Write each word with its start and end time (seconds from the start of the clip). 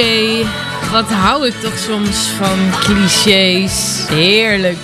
Cliché. 0.00 0.46
Wat 0.90 1.10
hou 1.10 1.46
ik 1.46 1.60
toch 1.60 1.78
soms 1.78 2.26
van 2.26 2.58
clichés. 2.80 4.04
Heerlijk. 4.08 4.78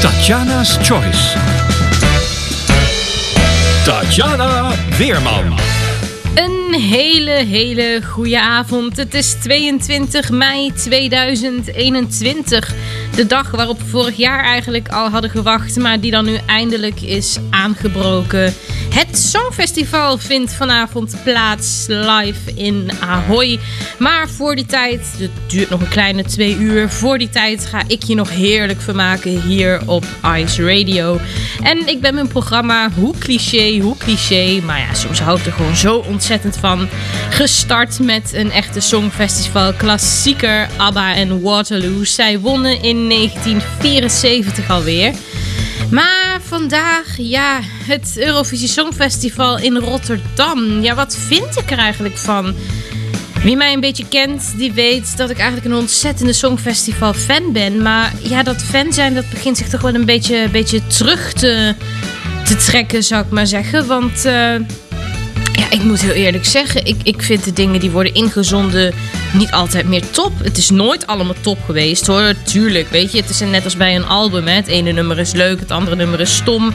Tatjana's 0.00 0.78
Choice. 0.82 1.38
Tatjana 3.84 4.70
Weerman. 4.98 5.58
Een 6.34 6.80
hele, 6.80 7.30
hele 7.30 8.00
goede 8.04 8.40
avond. 8.40 8.96
Het 8.96 9.14
is 9.14 9.32
22 9.32 10.30
mei 10.30 10.72
2021. 10.72 12.74
De 13.14 13.26
dag 13.26 13.50
waarop 13.50 13.78
we 13.78 13.84
vorig 13.84 14.16
jaar 14.16 14.44
eigenlijk 14.44 14.88
al 14.88 15.08
hadden 15.08 15.30
gewacht, 15.30 15.76
maar 15.76 16.00
die 16.00 16.10
dan 16.10 16.24
nu 16.24 16.38
eindelijk 16.46 17.00
is 17.00 17.38
aangebroken. 17.50 18.54
Het 18.88 19.18
Songfestival 19.18 20.18
vindt 20.18 20.52
vanavond 20.52 21.16
plaats 21.24 21.86
live 21.88 22.54
in 22.54 22.90
Ahoy. 23.00 23.58
Maar 23.98 24.28
voor 24.28 24.54
die 24.54 24.66
tijd, 24.66 25.14
het 25.18 25.30
duurt 25.46 25.70
nog 25.70 25.80
een 25.80 25.88
kleine 25.88 26.24
twee 26.24 26.56
uur, 26.56 26.88
voor 26.88 27.18
die 27.18 27.28
tijd 27.28 27.66
ga 27.66 27.82
ik 27.86 28.02
je 28.02 28.14
nog 28.14 28.30
heerlijk 28.30 28.80
vermaken 28.80 29.40
hier 29.40 29.80
op 29.86 30.04
Ice 30.36 30.62
Radio. 30.62 31.20
En 31.62 31.88
ik 31.88 32.00
ben 32.00 32.14
mijn 32.14 32.28
programma, 32.28 32.90
hoe 32.90 33.18
cliché, 33.18 33.78
hoe 33.80 33.96
cliché, 33.96 34.60
maar 34.64 34.78
ja, 34.78 34.94
soms 34.94 35.20
hou 35.20 35.38
ik 35.38 35.46
er 35.46 35.52
gewoon 35.52 35.76
zo 35.76 35.96
ontzettend 35.96 36.56
van. 36.56 36.88
Gestart 37.30 37.98
met 37.98 38.32
een 38.32 38.50
echte 38.50 38.80
Songfestival 38.80 39.72
klassieker, 39.72 40.68
ABBA 40.76 41.14
en 41.14 41.40
Waterloo. 41.40 42.04
Zij 42.04 42.38
wonnen 42.38 42.82
in 42.82 43.08
1974 43.08 44.70
alweer. 44.70 45.12
Maar 45.90 46.27
vandaag, 46.48 47.16
ja, 47.16 47.60
het 47.62 48.14
Eurovisie 48.16 48.68
Songfestival 48.68 49.58
in 49.58 49.76
Rotterdam. 49.76 50.82
Ja, 50.82 50.94
wat 50.94 51.16
vind 51.16 51.56
ik 51.56 51.70
er 51.70 51.78
eigenlijk 51.78 52.16
van? 52.16 52.54
Wie 53.42 53.56
mij 53.56 53.72
een 53.72 53.80
beetje 53.80 54.08
kent, 54.08 54.54
die 54.56 54.72
weet 54.72 55.16
dat 55.16 55.30
ik 55.30 55.38
eigenlijk 55.38 55.66
een 55.66 55.80
ontzettende 55.80 56.32
Songfestival 56.32 57.14
fan 57.14 57.52
ben. 57.52 57.82
Maar 57.82 58.12
ja, 58.22 58.42
dat 58.42 58.62
fan 58.62 58.92
zijn, 58.92 59.14
dat 59.14 59.30
begint 59.30 59.56
zich 59.56 59.68
toch 59.68 59.80
wel 59.80 59.94
een 59.94 60.04
beetje, 60.04 60.48
beetje 60.48 60.86
terug 60.86 61.32
te, 61.32 61.74
te 62.44 62.56
trekken, 62.56 63.04
zou 63.04 63.24
ik 63.24 63.30
maar 63.30 63.46
zeggen. 63.46 63.86
Want... 63.86 64.24
eh, 64.24 64.54
ja, 65.58 65.70
ik 65.70 65.82
moet 65.82 66.00
heel 66.00 66.12
eerlijk 66.12 66.44
zeggen, 66.44 66.84
ik, 66.84 66.96
ik 67.02 67.22
vind 67.22 67.44
de 67.44 67.52
dingen 67.52 67.80
die 67.80 67.90
worden 67.90 68.14
ingezonden 68.14 68.94
niet 69.32 69.50
altijd 69.50 69.88
meer 69.88 70.10
top. 70.10 70.32
Het 70.42 70.58
is 70.58 70.70
nooit 70.70 71.06
allemaal 71.06 71.34
top 71.40 71.58
geweest 71.64 72.06
hoor. 72.06 72.32
Tuurlijk, 72.42 72.90
weet 72.90 73.12
je, 73.12 73.20
het 73.20 73.30
is 73.30 73.40
net 73.40 73.64
als 73.64 73.76
bij 73.76 73.96
een 73.96 74.06
album. 74.06 74.46
Hè. 74.46 74.54
Het 74.54 74.66
ene 74.66 74.92
nummer 74.92 75.18
is 75.18 75.32
leuk, 75.32 75.60
het 75.60 75.70
andere 75.70 75.96
nummer 75.96 76.20
is 76.20 76.36
stom. 76.36 76.72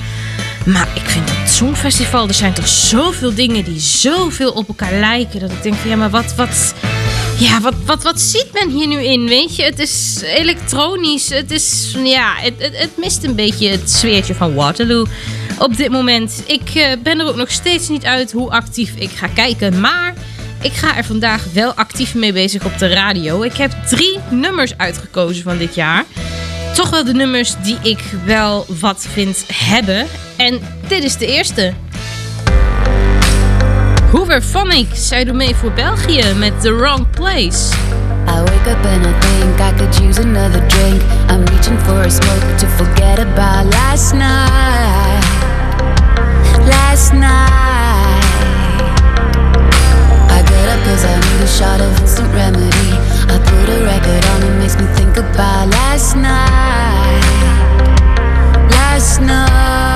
Maar 0.65 0.87
ik 0.93 1.09
vind 1.09 1.29
het 1.29 1.49
Songfestival, 1.49 2.27
er 2.27 2.33
zijn 2.33 2.53
toch 2.53 2.67
zoveel 2.67 3.33
dingen 3.33 3.63
die 3.63 3.79
zoveel 3.79 4.51
op 4.51 4.67
elkaar 4.67 4.93
lijken. 4.93 5.39
Dat 5.39 5.51
ik 5.51 5.63
denk 5.63 5.75
van 5.75 5.89
ja, 5.89 5.95
maar 5.95 6.09
wat, 6.09 6.35
wat, 6.35 6.73
ja, 7.37 7.61
wat, 7.61 7.73
wat, 7.85 8.03
wat 8.03 8.21
ziet 8.21 8.47
men 8.53 8.69
hier 8.69 8.87
nu 8.87 9.03
in, 9.03 9.27
weet 9.27 9.55
je? 9.55 9.63
Het 9.63 9.79
is 9.79 10.21
elektronisch, 10.23 11.29
het 11.29 11.51
is, 11.51 11.95
ja, 12.03 12.33
het, 12.35 12.53
het, 12.57 12.77
het 12.77 12.91
mist 12.97 13.23
een 13.23 13.35
beetje 13.35 13.69
het 13.69 13.91
sfeertje 13.91 14.35
van 14.35 14.53
Waterloo 14.53 15.05
op 15.59 15.77
dit 15.77 15.89
moment. 15.91 16.43
Ik 16.45 16.69
eh, 16.69 16.91
ben 17.03 17.19
er 17.19 17.27
ook 17.27 17.35
nog 17.35 17.51
steeds 17.51 17.89
niet 17.89 18.05
uit 18.05 18.31
hoe 18.31 18.51
actief 18.51 18.93
ik 18.95 19.09
ga 19.09 19.27
kijken. 19.27 19.79
Maar 19.79 20.13
ik 20.61 20.73
ga 20.73 20.97
er 20.97 21.03
vandaag 21.03 21.45
wel 21.53 21.73
actief 21.73 22.15
mee 22.15 22.33
bezig 22.33 22.65
op 22.65 22.77
de 22.77 22.87
radio. 22.87 23.41
Ik 23.41 23.57
heb 23.57 23.71
drie 23.89 24.19
nummers 24.29 24.77
uitgekozen 24.77 25.43
van 25.43 25.57
dit 25.57 25.75
jaar. 25.75 26.03
Toch 26.75 26.89
wel 26.89 27.03
de 27.03 27.13
nummers 27.13 27.55
die 27.63 27.77
ik 27.81 27.99
wel 28.25 28.65
wat 28.79 29.07
vind 29.09 29.45
hebben. 29.53 30.07
En 30.37 30.59
dit 30.87 31.03
is 31.03 31.17
de 31.17 31.27
eerste. 31.27 31.73
Hoover 34.11 34.43
van 34.43 34.85
zij 34.93 35.23
doet 35.23 35.35
mee 35.35 35.55
voor 35.55 35.71
België 35.71 36.33
met 36.37 36.61
The 36.61 36.73
Wrong 36.73 37.09
Place. 37.09 37.73
I 38.27 38.39
wake 38.39 38.69
up 38.69 38.85
and 38.85 39.05
I 39.05 39.13
think 39.19 39.59
I 39.59 39.73
could 39.77 39.99
use 39.99 40.21
another 40.21 40.67
drink. 40.67 41.01
I'm 41.29 41.45
reaching 41.45 41.79
for 41.79 42.05
a 42.05 42.09
smoke 42.09 42.55
to 42.57 42.67
forget 42.67 43.19
about 43.19 43.73
last 43.73 44.13
night. 44.13 44.82
last 46.65 47.13
night. 47.13 48.23
I 50.29 50.39
got 50.41 50.67
up 50.73 50.79
cause 50.85 51.03
I 51.05 51.15
need 51.25 51.41
a 51.43 51.47
shot 51.47 51.81
of 51.81 51.91
instant 52.01 52.33
remedy. 52.33 52.91
I 53.33 53.37
put 53.39 53.69
a 53.69 53.79
record 53.85 54.25
on, 54.31 54.43
it 54.43 54.59
makes 54.59 54.75
me 54.75 54.85
think 54.95 55.17
about 55.17 55.69
last 55.69 56.15
night. 56.15 57.23
Last 58.71 59.21
night. 59.21 59.92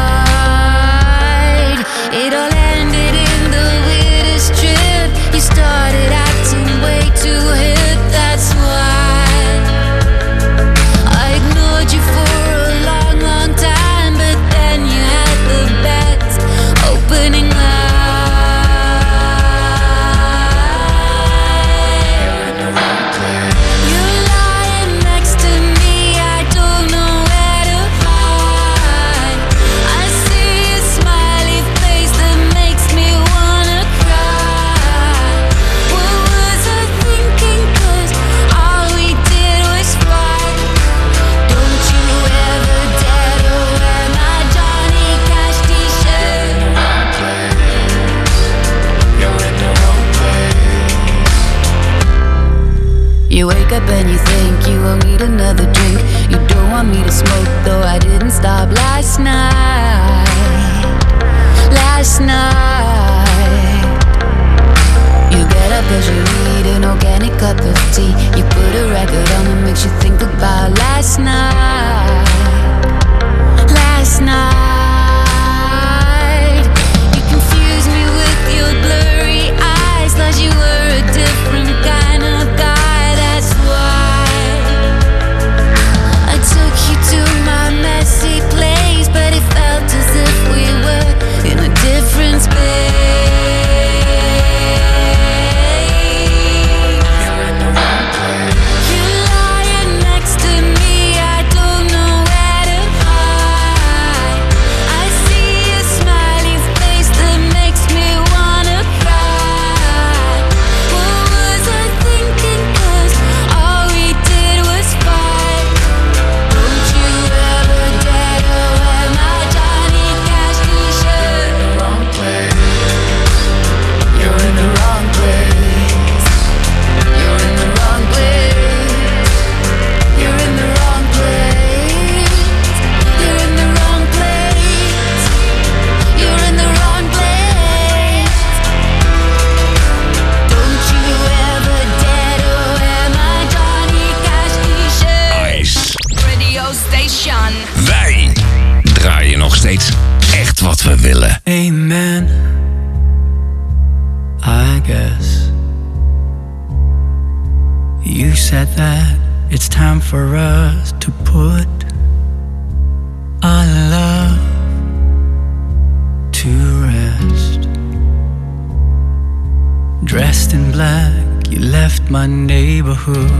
my 172.17 172.25
neighborhood. 172.25 173.31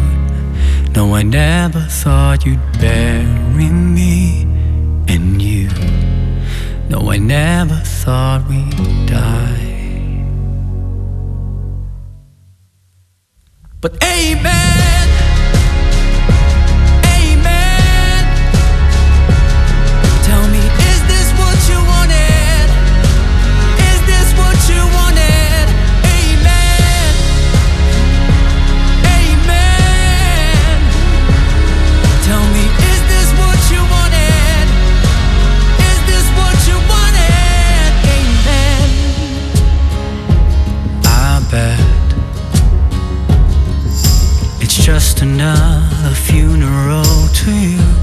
No, 0.96 1.16
I 1.16 1.24
never 1.24 1.80
thought 2.02 2.46
you'd 2.46 2.68
bury 2.80 3.70
me 3.98 4.44
and 5.14 5.42
you. 5.42 5.70
No, 6.88 7.00
I 7.10 7.18
never 7.18 7.80
thought 8.02 8.48
we'd 8.48 9.08
die. 9.08 10.22
But 13.82 13.94
amen. 14.04 14.77
another 45.34 46.16
funeral 46.16 47.28
to 47.34 47.52
you. 47.52 47.97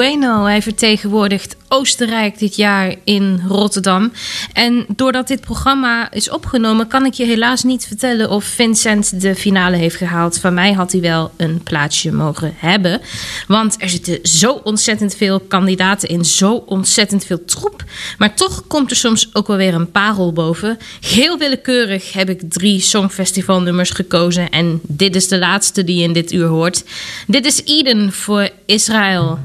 Hij 0.00 0.62
vertegenwoordigt 0.62 1.56
Oostenrijk 1.68 2.38
dit 2.38 2.56
jaar 2.56 2.94
in 3.04 3.42
Rotterdam. 3.48 4.12
En 4.52 4.84
doordat 4.96 5.28
dit 5.28 5.40
programma 5.40 6.12
is 6.12 6.30
opgenomen, 6.30 6.86
kan 6.86 7.06
ik 7.06 7.12
je 7.12 7.24
helaas 7.24 7.62
niet 7.62 7.86
vertellen 7.86 8.30
of 8.30 8.44
Vincent 8.44 9.20
de 9.20 9.34
finale 9.34 9.76
heeft 9.76 9.96
gehaald. 9.96 10.38
Van 10.38 10.54
mij 10.54 10.72
had 10.72 10.92
hij 10.92 11.00
wel 11.00 11.32
een 11.36 11.62
plaatsje 11.62 12.12
mogen 12.12 12.54
hebben. 12.56 13.00
Want 13.46 13.82
er 13.82 13.88
zitten 13.88 14.18
zo 14.22 14.60
ontzettend 14.64 15.16
veel 15.16 15.40
kandidaten 15.40 16.08
in, 16.08 16.24
zo 16.24 16.52
ontzettend 16.66 17.24
veel 17.24 17.44
troep. 17.44 17.84
Maar 18.18 18.34
toch 18.34 18.66
komt 18.66 18.90
er 18.90 18.96
soms 18.96 19.30
ook 19.32 19.46
wel 19.46 19.56
weer 19.56 19.74
een 19.74 19.90
parel 19.90 20.32
boven. 20.32 20.78
Heel 21.00 21.38
willekeurig 21.38 22.12
heb 22.12 22.28
ik 22.28 22.40
drie 22.48 22.80
Songfestivalnummers 22.80 23.90
gekozen. 23.90 24.50
En 24.50 24.80
dit 24.82 25.16
is 25.16 25.28
de 25.28 25.38
laatste 25.38 25.84
die 25.84 25.96
je 25.96 26.02
in 26.02 26.12
dit 26.12 26.32
uur 26.32 26.46
hoort. 26.46 26.84
Dit 27.26 27.46
is 27.46 27.64
Eden 27.64 28.12
voor 28.12 28.48
Israël. 28.66 29.38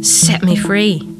Set 0.00 0.42
me 0.42 0.56
free. 0.56 1.19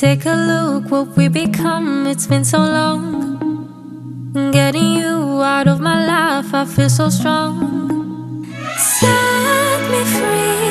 Take 0.00 0.26
a 0.26 0.34
look 0.34 0.90
what 0.90 1.16
we 1.16 1.28
become. 1.28 2.06
It's 2.06 2.26
been 2.26 2.44
so 2.44 2.58
long. 2.58 3.00
Getting 4.52 4.92
you 4.92 5.40
out 5.42 5.66
of 5.68 5.80
my 5.80 6.06
life, 6.06 6.52
I 6.52 6.66
feel 6.66 6.90
so 6.90 7.08
strong. 7.08 8.44
Set 8.76 9.90
me 9.90 10.04
free. 10.04 10.65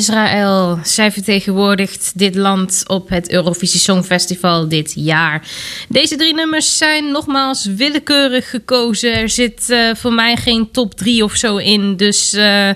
Israël. 0.00 0.78
Zij 0.82 1.12
vertegenwoordigt 1.12 2.12
dit 2.14 2.34
land 2.34 2.82
op 2.86 3.08
het 3.08 3.30
Eurovisie 3.30 3.80
Songfestival 3.80 4.68
dit 4.68 4.92
jaar. 4.94 5.42
Deze 5.88 6.16
drie 6.16 6.34
nummers 6.34 6.78
zijn 6.78 7.10
nogmaals 7.10 7.64
willekeurig 7.64 8.50
gekozen. 8.50 9.14
Er 9.16 9.28
zit 9.28 9.70
eh, 9.70 9.94
voor 9.94 10.12
mij 10.12 10.36
geen 10.36 10.70
top 10.70 10.94
3 10.94 11.24
of 11.24 11.34
zo 11.34 11.56
in. 11.56 11.96
Dus 11.96 12.32
eh, 12.32 12.70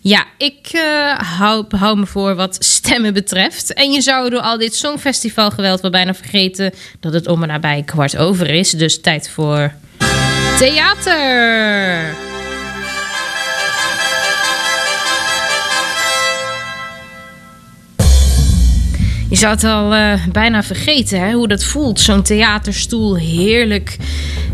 ja, 0.00 0.24
ik 0.38 0.68
eh, 0.72 1.18
hou, 1.38 1.64
hou 1.68 1.98
me 1.98 2.06
voor 2.06 2.34
wat 2.34 2.56
stemmen 2.58 3.14
betreft. 3.14 3.72
En 3.72 3.92
je 3.92 4.00
zou 4.00 4.30
door 4.30 4.40
al 4.40 4.58
dit 4.58 4.74
Songfestival 4.74 5.50
geweld 5.50 5.80
wel 5.80 5.90
bijna 5.90 6.14
vergeten 6.14 6.72
dat 7.00 7.12
het 7.12 7.28
om 7.28 7.42
en 7.42 7.48
nabij 7.48 7.82
kwart 7.82 8.16
over 8.16 8.50
is. 8.50 8.70
Dus 8.70 9.00
tijd 9.00 9.30
voor 9.30 9.72
theater. 10.58 12.25
Je 19.28 19.36
zou 19.36 19.54
het 19.54 19.64
al 19.64 19.94
eh, 19.94 20.26
bijna 20.32 20.62
vergeten 20.62 21.20
hè, 21.20 21.32
hoe 21.32 21.48
dat 21.48 21.64
voelt. 21.64 22.00
Zo'n 22.00 22.22
theaterstoel, 22.22 23.16
heerlijk. 23.16 23.96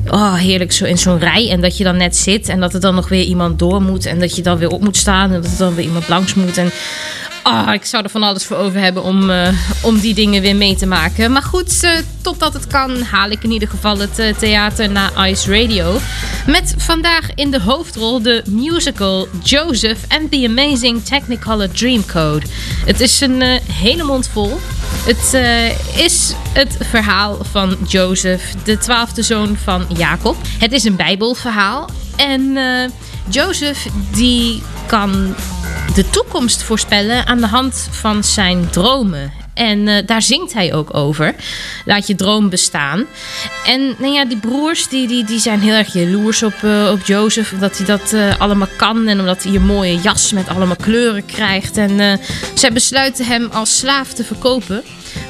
Oh, 0.07 0.35
heerlijk 0.35 0.73
zo 0.73 0.85
in 0.85 0.99
zo'n 0.99 1.19
rij. 1.19 1.51
En 1.51 1.61
dat 1.61 1.77
je 1.77 1.85
dan 1.85 1.97
net 1.97 2.17
zit 2.17 2.49
en 2.49 2.61
dat 2.61 2.75
er 2.75 2.81
dan 2.81 2.95
nog 2.95 3.09
weer 3.09 3.25
iemand 3.25 3.59
door 3.59 3.83
moet. 3.83 4.07
En 4.07 4.19
dat 4.19 4.37
je 4.37 4.43
dan 4.43 4.59
weer 4.59 4.69
op 4.69 4.83
moet 4.83 4.97
staan 4.97 5.33
en 5.33 5.43
dat 5.43 5.51
er 5.51 5.59
dan 5.59 5.75
weer 5.75 5.85
iemand 5.85 6.09
langs 6.09 6.35
moet. 6.35 6.57
En 6.57 6.71
ah, 7.43 7.75
ik 7.75 7.85
zou 7.85 8.05
er 8.05 8.11
van 8.11 8.23
alles 8.23 8.45
voor 8.45 8.57
over 8.57 8.81
hebben 8.81 9.03
om, 9.03 9.31
eh, 9.31 9.49
om 9.83 9.99
die 9.99 10.15
dingen 10.15 10.43
weer 10.43 10.57
mee 10.57 10.77
te 10.77 10.87
maken. 10.87 11.33
Maar 11.33 11.43
goed, 11.43 11.83
eh, 11.83 11.91
totdat 12.23 12.53
het 12.53 12.67
kan, 12.67 13.03
haal 13.03 13.31
ik 13.31 13.43
in 13.43 13.51
ieder 13.51 13.69
geval 13.69 13.99
het 13.99 14.19
eh, 14.19 14.35
theater 14.35 14.91
naar 14.91 15.29
Ice 15.29 15.61
Radio. 15.61 15.99
Met 16.47 16.75
vandaag 16.79 17.35
in 17.35 17.51
de 17.51 17.61
hoofdrol 17.61 18.23
de 18.23 18.43
musical 18.49 19.29
Joseph 19.43 19.99
and 20.09 20.31
the 20.31 20.47
Amazing 20.49 21.05
Technicolor 21.05 21.71
Dreamcode. 21.71 22.47
Het 22.85 23.01
is 23.01 23.21
een 23.21 23.43
hele 23.73 24.03
mond 24.03 24.29
vol. 24.29 24.61
Het 25.05 25.35
is 25.97 26.35
het 26.53 26.77
verhaal 26.81 27.39
van 27.51 27.77
Jozef, 27.87 28.55
de 28.65 28.79
twaalfde 28.79 29.23
zoon 29.23 29.57
van 29.65 29.87
Jacob. 29.97 30.37
Het 30.59 30.73
is 30.73 30.85
een 30.85 30.97
bijbelverhaal. 30.97 31.89
En 32.17 32.57
Jozef 33.29 33.87
die 34.13 34.63
kan 34.87 35.35
de 35.95 36.11
toekomst 36.11 36.63
voorspellen 36.63 37.27
aan 37.27 37.41
de 37.41 37.47
hand 37.47 37.89
van 37.91 38.25
zijn 38.25 38.71
dromen. 38.71 39.33
En 39.55 39.89
eh, 39.89 40.07
daar 40.07 40.23
zingt 40.23 40.53
hij 40.53 40.75
ook 40.75 40.95
over. 40.95 41.35
Laat 41.85 42.07
je 42.07 42.15
droom 42.15 42.49
bestaan. 42.49 43.07
En 43.67 43.95
nou 43.99 44.13
ja, 44.13 44.25
die 44.25 44.39
broers 44.39 44.89
die, 44.89 45.09
die, 45.09 45.25
die 45.25 45.39
zijn 45.39 45.61
heel 45.61 45.75
erg 45.75 45.93
jaloers 45.93 46.43
op, 46.43 46.55
eh, 46.63 46.91
op 46.93 47.05
Jozef. 47.05 47.53
Omdat 47.53 47.77
hij 47.77 47.87
dat 47.87 48.13
eh, 48.13 48.41
allemaal 48.41 48.69
kan. 48.77 49.07
En 49.07 49.21
omdat 49.21 49.43
hij 49.43 49.55
een 49.55 49.67
mooie 49.67 50.01
jas 50.01 50.33
met 50.33 50.49
allemaal 50.49 50.77
kleuren 50.77 51.27
krijgt. 51.27 51.77
En 51.77 52.21
zij 52.55 52.73
besluiten 52.73 53.27
hem 53.27 53.49
als 53.53 53.79
slaaf 53.79 54.13
te 54.13 54.25
verkopen. 54.25 54.83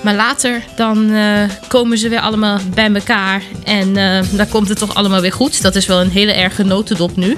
Maar 0.02 0.14
later 0.14 0.62
dan 0.76 1.10
eh, 1.10 1.42
komen 1.68 1.98
ze 1.98 2.08
weer 2.08 2.20
allemaal 2.20 2.58
bij 2.74 2.92
elkaar. 2.92 3.42
En 3.64 3.96
eh, 3.96 4.22
dan 4.32 4.48
komt 4.48 4.68
het 4.68 4.78
toch 4.78 4.94
allemaal 4.94 5.20
weer 5.20 5.32
goed. 5.32 5.62
Dat 5.62 5.74
is 5.74 5.86
wel 5.86 6.00
een 6.00 6.10
hele 6.10 6.32
erge 6.32 6.62
notendop 6.62 7.16
nu. 7.16 7.36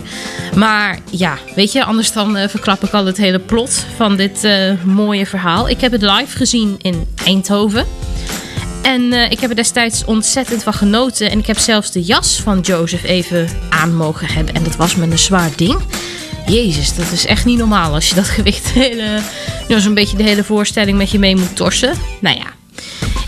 Maar 0.57 0.99
ja, 1.11 1.39
weet 1.55 1.73
je, 1.73 1.85
anders 1.85 2.13
dan 2.13 2.37
eh, 2.37 2.49
verklap 2.49 2.85
ik 2.85 2.93
al 2.93 3.07
het 3.07 3.17
hele 3.17 3.39
plot 3.39 3.85
van 3.97 4.17
dit 4.17 4.49
mooie 4.85 5.27
verhaal. 5.27 5.69
Ik 5.69 5.81
heb 5.81 5.93
het 5.93 6.03
live 6.03 6.37
gezien 6.37 6.75
in 6.79 7.07
Eindhoven. 7.25 7.87
En 8.83 9.13
ik 9.13 9.41
heb 9.41 9.51
er 9.51 9.57
destijds 9.57 10.05
ontzettend 10.05 10.63
van 10.63 10.73
genoten. 10.75 11.31
En 11.31 11.39
ik 11.39 11.47
heb 11.47 11.59
zelfs 11.59 11.91
de 11.91 12.03
jas 12.03 12.41
van 12.43 12.61
Joseph 12.61 13.05
even 13.05 13.49
aan 13.71 13.97
mogen 13.97 14.27
hebben. 14.27 14.55
En 14.55 14.65
dat 14.65 14.77
was 14.77 14.95
me 14.95 15.05
een 15.05 15.19
zwaar 15.19 15.51
ding. 15.57 15.79
Jezus, 16.47 16.95
dat 16.95 17.13
is 17.13 17.27
echt 17.27 17.45
niet 17.45 17.59
normaal 17.59 17.93
als 17.93 18.09
je 18.09 18.15
dat 18.15 18.29
gewicht 18.39 18.69
hele, 18.69 19.21
ja, 19.69 19.79
zo'n 19.79 19.95
beetje 19.95 20.17
de 20.17 20.23
hele 20.23 20.45
voorstelling 20.45 20.99
met 20.99 21.11
je 21.11 21.19
mee 21.19 21.37
moet 21.37 21.57
torsen. 21.57 21.95
Nou 22.21 22.37
ja. 22.37 22.47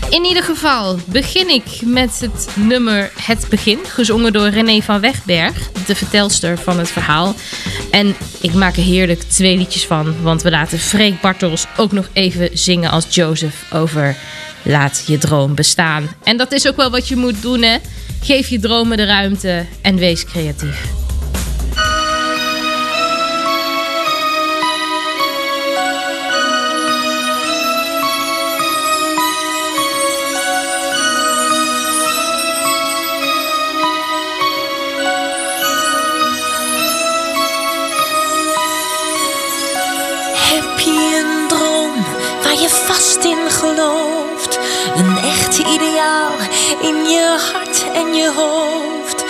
In 0.09 0.25
ieder 0.25 0.43
geval 0.43 0.99
begin 1.05 1.49
ik 1.49 1.63
met 1.81 2.19
het 2.19 2.47
nummer 2.55 3.11
Het 3.21 3.45
Begin, 3.49 3.79
gezongen 3.87 4.33
door 4.33 4.47
René 4.47 4.81
van 4.81 4.99
Wegberg, 4.99 5.71
de 5.85 5.95
vertelster 5.95 6.57
van 6.57 6.79
het 6.79 6.89
verhaal. 6.89 7.35
En 7.91 8.15
ik 8.41 8.53
maak 8.53 8.75
er 8.75 8.83
heerlijk 8.83 9.21
twee 9.21 9.57
liedjes 9.57 9.85
van, 9.85 10.21
want 10.21 10.41
we 10.41 10.49
laten 10.49 10.79
Freek 10.79 11.21
Bartels 11.21 11.65
ook 11.77 11.91
nog 11.91 12.09
even 12.13 12.49
zingen 12.53 12.91
als 12.91 13.05
Joseph 13.09 13.73
over 13.73 14.15
Laat 14.63 15.03
je 15.07 15.17
droom 15.17 15.55
bestaan. 15.55 16.09
En 16.23 16.37
dat 16.37 16.51
is 16.51 16.67
ook 16.67 16.75
wel 16.75 16.89
wat 16.89 17.07
je 17.07 17.15
moet 17.15 17.41
doen, 17.41 17.61
hè? 17.61 17.77
Geef 18.21 18.47
je 18.47 18.59
dromen 18.59 18.97
de 18.97 19.05
ruimte 19.05 19.65
en 19.81 19.95
wees 19.95 20.25
creatief. 20.25 21.06
Vast 42.87 43.23
in 43.23 43.49
gelooft? 43.49 44.59
Een 44.95 45.17
echt 45.17 45.57
ideaal 45.57 46.31
in 46.81 47.09
je 47.09 47.37
hart 47.53 47.85
en 47.93 48.13
je 48.13 48.31
hoofd? 48.35 49.23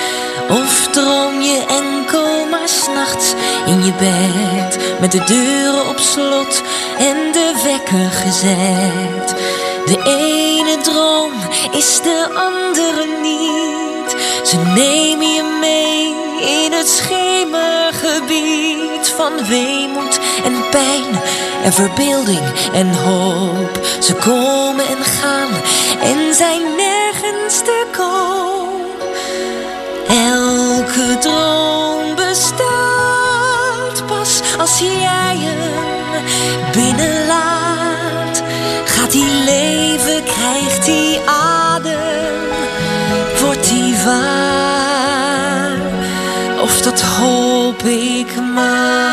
Of 0.50 0.88
droom 0.92 1.42
je 1.42 1.66
enkel 1.68 2.46
maar 2.46 2.70
s'nachts 2.70 3.34
in 3.66 3.84
je 3.86 3.94
bed 3.94 5.00
met 5.00 5.12
de 5.12 5.24
deuren 5.24 5.88
op 5.88 6.00
slot 6.00 6.62
en 6.98 7.32
de 7.32 7.62
wekker 7.64 8.12
gezet? 8.12 9.36
De 9.86 10.02
ene 10.06 10.78
droom 10.82 11.32
is 11.72 12.02
de 12.02 12.28
andere 12.34 13.06
niet. 13.22 14.16
Ze 14.44 14.58
nemen 14.58 15.34
je 15.34 15.58
mee 15.60 16.27
in 16.40 16.72
het 16.72 16.88
schemergebied 16.88 19.14
van 19.16 19.46
weemoed 19.48 20.20
en 20.46 20.70
pijn 20.72 21.20
en 21.64 21.74
verbeelding 21.74 22.42
en 22.74 22.94
hoop. 22.94 23.86
Ze 24.00 24.14
komen 24.14 24.88
en 24.88 25.04
gaan 25.04 25.50
en 26.02 26.36
zijn 26.36 26.62
nergens 26.78 27.58
te 27.58 27.86
koop. 27.92 29.06
Elke 30.08 31.18
droom 31.20 32.16
bestaat 32.16 34.06
pas 34.06 34.42
als 34.60 34.80
jij 34.80 35.38
hem 35.38 35.58
binnenlaat. 36.72 37.27
Ik 48.58 49.07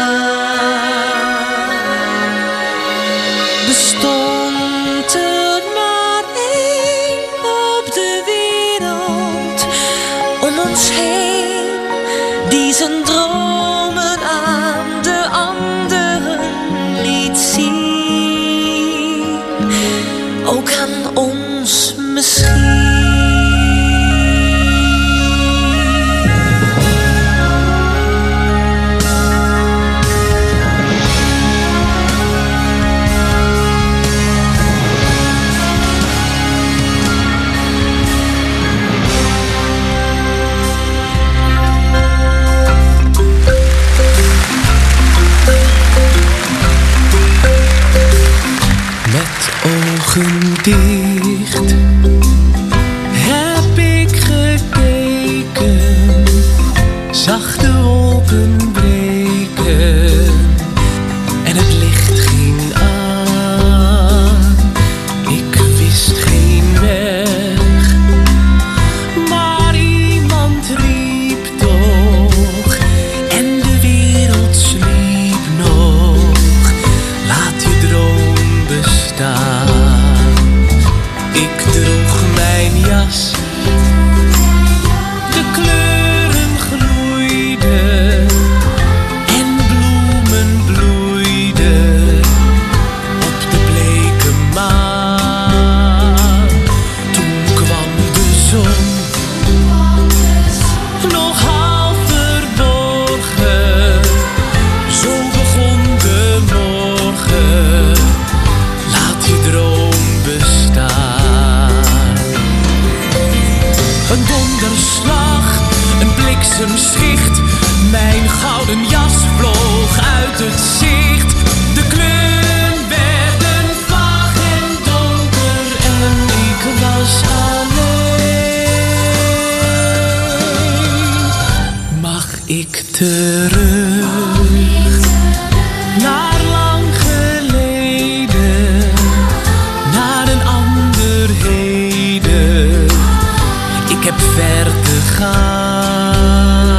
Ik 144.05 144.11
heb 144.11 144.21
ver 144.21 144.65
te 144.65 145.01
gaan. 145.17 146.77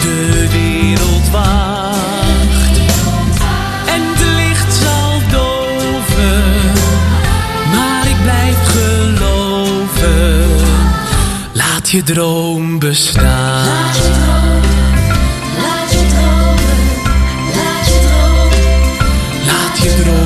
De 0.00 0.48
wereld 0.50 1.30
wacht. 1.30 2.78
En 3.86 4.02
het 4.02 4.20
licht 4.36 4.74
zal 4.74 5.20
doven. 5.30 6.42
Maar 7.72 8.06
ik 8.06 8.22
blijf 8.22 8.56
geloven. 8.66 10.46
Laat 11.52 11.90
je 11.90 12.02
droom 12.02 12.78
bestaan. 12.78 13.66
Laat 13.66 13.96
je 13.96 14.02
dromen, 14.02 14.62
laat 19.46 19.78
je 19.78 19.94
dromen. 20.02 20.25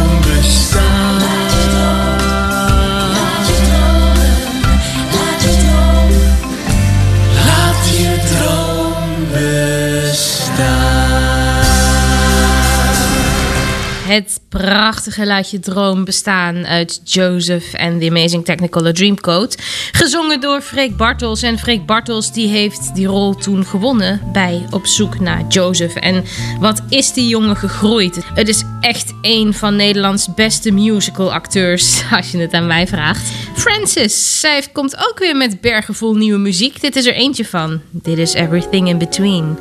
Prachtige 14.61 15.27
Laat 15.27 15.51
je 15.51 15.59
droom 15.59 16.05
bestaan 16.05 16.67
uit 16.67 17.01
Joseph 17.05 17.75
and 17.75 18.01
the 18.01 18.09
Amazing 18.09 18.45
Technicolor 18.45 18.93
Dreamcoat. 18.93 19.57
Gezongen 19.93 20.41
door 20.41 20.61
Freek 20.61 20.97
Bartels. 20.97 21.43
En 21.43 21.59
Freek 21.59 21.87
Bartels 21.87 22.33
die 22.33 22.49
heeft 22.49 22.95
die 22.95 23.07
rol 23.07 23.35
toen 23.35 23.65
gewonnen 23.67 24.21
bij 24.33 24.67
Op 24.71 24.87
zoek 24.87 25.21
naar 25.21 25.45
Joseph. 25.49 25.95
En 25.95 26.25
wat 26.59 26.83
is 26.89 27.13
die 27.13 27.29
jongen 27.29 27.57
gegroeid. 27.57 28.19
Het 28.35 28.49
is 28.49 28.63
echt 28.81 29.15
een 29.23 29.55
van 29.55 29.77
Nederlands 29.77 30.35
beste 30.35 30.71
musical 30.71 31.33
acteurs, 31.33 32.03
als 32.17 32.31
je 32.31 32.39
het 32.39 32.53
aan 32.53 32.67
mij 32.67 32.87
vraagt. 32.87 33.31
Francis, 33.55 34.41
zij 34.41 34.65
komt 34.73 34.97
ook 34.97 35.19
weer 35.19 35.37
met 35.37 35.61
bergenvol 35.61 36.15
nieuwe 36.15 36.39
muziek. 36.39 36.81
Dit 36.81 36.97
is 36.97 37.07
er 37.07 37.15
eentje 37.15 37.45
van. 37.45 37.81
Dit 37.91 38.19
is 38.19 38.33
Everything 38.33 38.89
in 38.89 38.99
Between. 38.99 39.59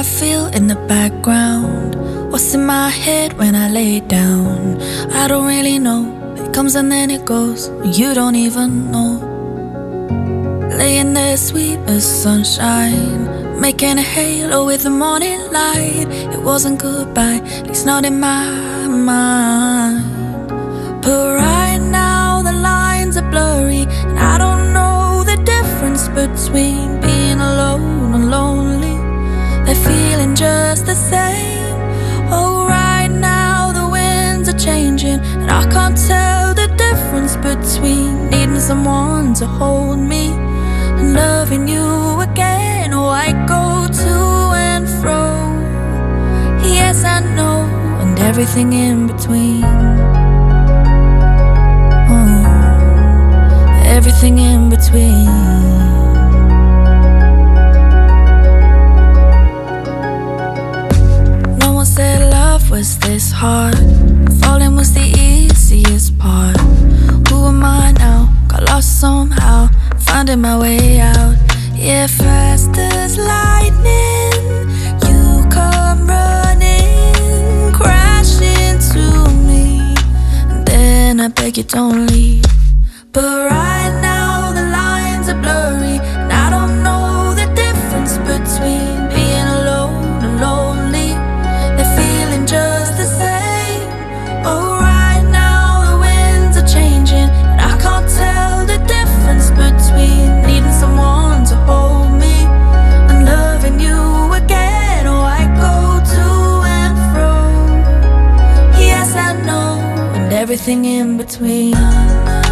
I 0.00 0.02
feel 0.02 0.46
in 0.46 0.66
the 0.66 0.76
background? 0.88 1.94
What's 2.32 2.54
in 2.54 2.64
my 2.64 2.88
head 2.88 3.36
when 3.36 3.54
I 3.54 3.68
lay 3.68 4.00
down? 4.00 4.80
I 5.12 5.28
don't 5.28 5.44
really 5.44 5.78
know. 5.78 6.02
It 6.38 6.54
comes 6.54 6.74
and 6.74 6.90
then 6.90 7.10
it 7.10 7.26
goes. 7.26 7.68
You 7.84 8.14
don't 8.14 8.34
even 8.34 8.90
know. 8.90 9.20
Laying 10.78 11.12
there 11.12 11.36
sweet 11.36 11.80
as 11.80 12.02
sunshine. 12.22 13.60
Making 13.60 13.98
a 13.98 14.02
halo 14.16 14.64
with 14.64 14.84
the 14.84 14.88
morning 15.04 15.38
light. 15.52 16.08
It 16.34 16.40
wasn't 16.40 16.80
goodbye, 16.80 17.42
at 17.58 17.66
least 17.66 17.84
not 17.84 18.06
in 18.06 18.18
my 18.20 18.86
mind. 18.88 20.00
But 21.02 21.36
right 21.36 21.76
now 21.76 22.40
the 22.40 22.52
lines 22.52 23.18
are 23.18 23.30
blurry. 23.30 23.84
And 24.08 24.18
I 24.18 24.38
don't 24.38 24.72
know 24.72 25.24
the 25.24 25.36
difference 25.44 26.08
between 26.08 27.02
being 27.02 27.38
alone 27.38 28.14
and 28.14 28.30
lonely. 28.30 28.69
They're 29.70 29.84
feeling 29.84 30.34
just 30.34 30.84
the 30.84 30.96
same. 30.96 31.76
Oh, 32.28 32.66
right 32.68 33.06
now 33.06 33.70
the 33.70 33.88
winds 33.88 34.48
are 34.48 34.58
changing, 34.58 35.20
and 35.20 35.48
I 35.48 35.64
can't 35.70 35.96
tell 35.96 36.54
the 36.54 36.66
difference 36.76 37.36
between 37.36 38.28
needing 38.30 38.58
someone 38.58 39.32
to 39.34 39.46
hold 39.46 40.00
me 40.00 40.32
and 40.98 41.14
loving 41.14 41.68
you 41.68 42.20
again. 42.20 42.92
Oh, 42.92 43.06
I 43.06 43.30
go 43.46 43.86
to 43.86 44.16
and 44.58 44.88
fro. 45.00 45.22
Yes, 46.64 47.04
I 47.04 47.20
know, 47.36 47.62
and 48.02 48.18
everything 48.18 48.72
in 48.72 49.06
between. 49.06 49.62
Oh, 52.10 52.42
everything 53.86 54.38
in 54.38 54.68
between. 54.68 55.49
This 63.10 63.32
hard. 63.32 63.76
Falling 64.40 64.76
was 64.76 64.92
the 64.94 65.06
easiest 65.18 66.16
part. 66.16 66.56
Who 67.28 67.48
am 67.48 67.64
I 67.64 67.90
now? 67.98 68.32
Got 68.46 68.62
lost 68.68 69.00
somehow, 69.00 69.68
finding 69.98 70.40
my 70.40 70.56
way 70.56 71.00
out. 71.00 71.34
Yeah, 71.74 72.06
fast 72.06 72.70
as 72.78 73.18
lightning, 73.18 74.42
you 75.08 75.22
come 75.50 76.06
running, 76.06 77.72
crash 77.72 78.40
into 78.40 79.04
me, 79.48 79.94
and 80.50 80.64
then 80.64 81.20
I 81.20 81.28
beg 81.28 81.56
you 81.58 81.64
don't 81.64 82.06
leave. 82.06 82.44
But 83.12 83.50
right 83.50 83.99
everything 110.60 110.84
in 110.84 111.16
between. 111.16 112.49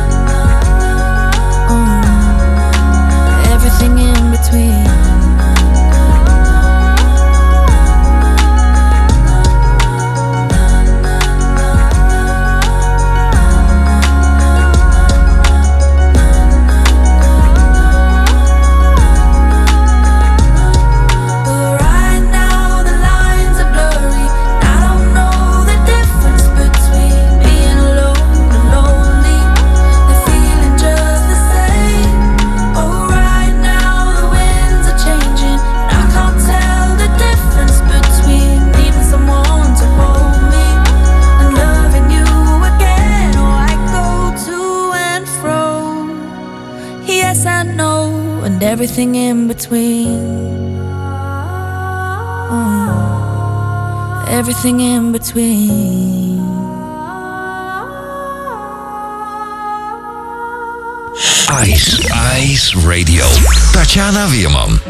And 48.98 49.14
everything 49.14 49.14
in 49.14 49.46
between. 49.46 50.76
Oh, 52.50 54.24
everything 54.28 54.80
in 54.80 55.12
between. 55.12 56.40
Ice, 61.50 62.00
Ice 62.12 62.74
Radio. 62.74 63.24
Tatjana 63.72 64.26
Weerman. 64.32 64.80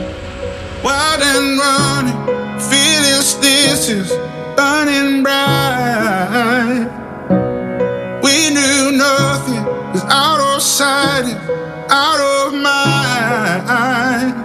Wild 0.83 1.23
and 1.23 1.59
running, 1.59 2.19
feeling 2.59 3.23
stitches, 3.23 4.11
burning 4.57 5.23
bright. 5.23 6.89
We 8.23 8.51
knew 8.51 8.93
nothing 8.97 9.65
was 9.93 10.05
out 10.05 10.41
of 10.41 10.63
sight, 10.63 11.25
and 11.27 11.39
out 11.91 12.21
of 12.21 12.55
mind. 12.55 13.28
I 13.71 14.38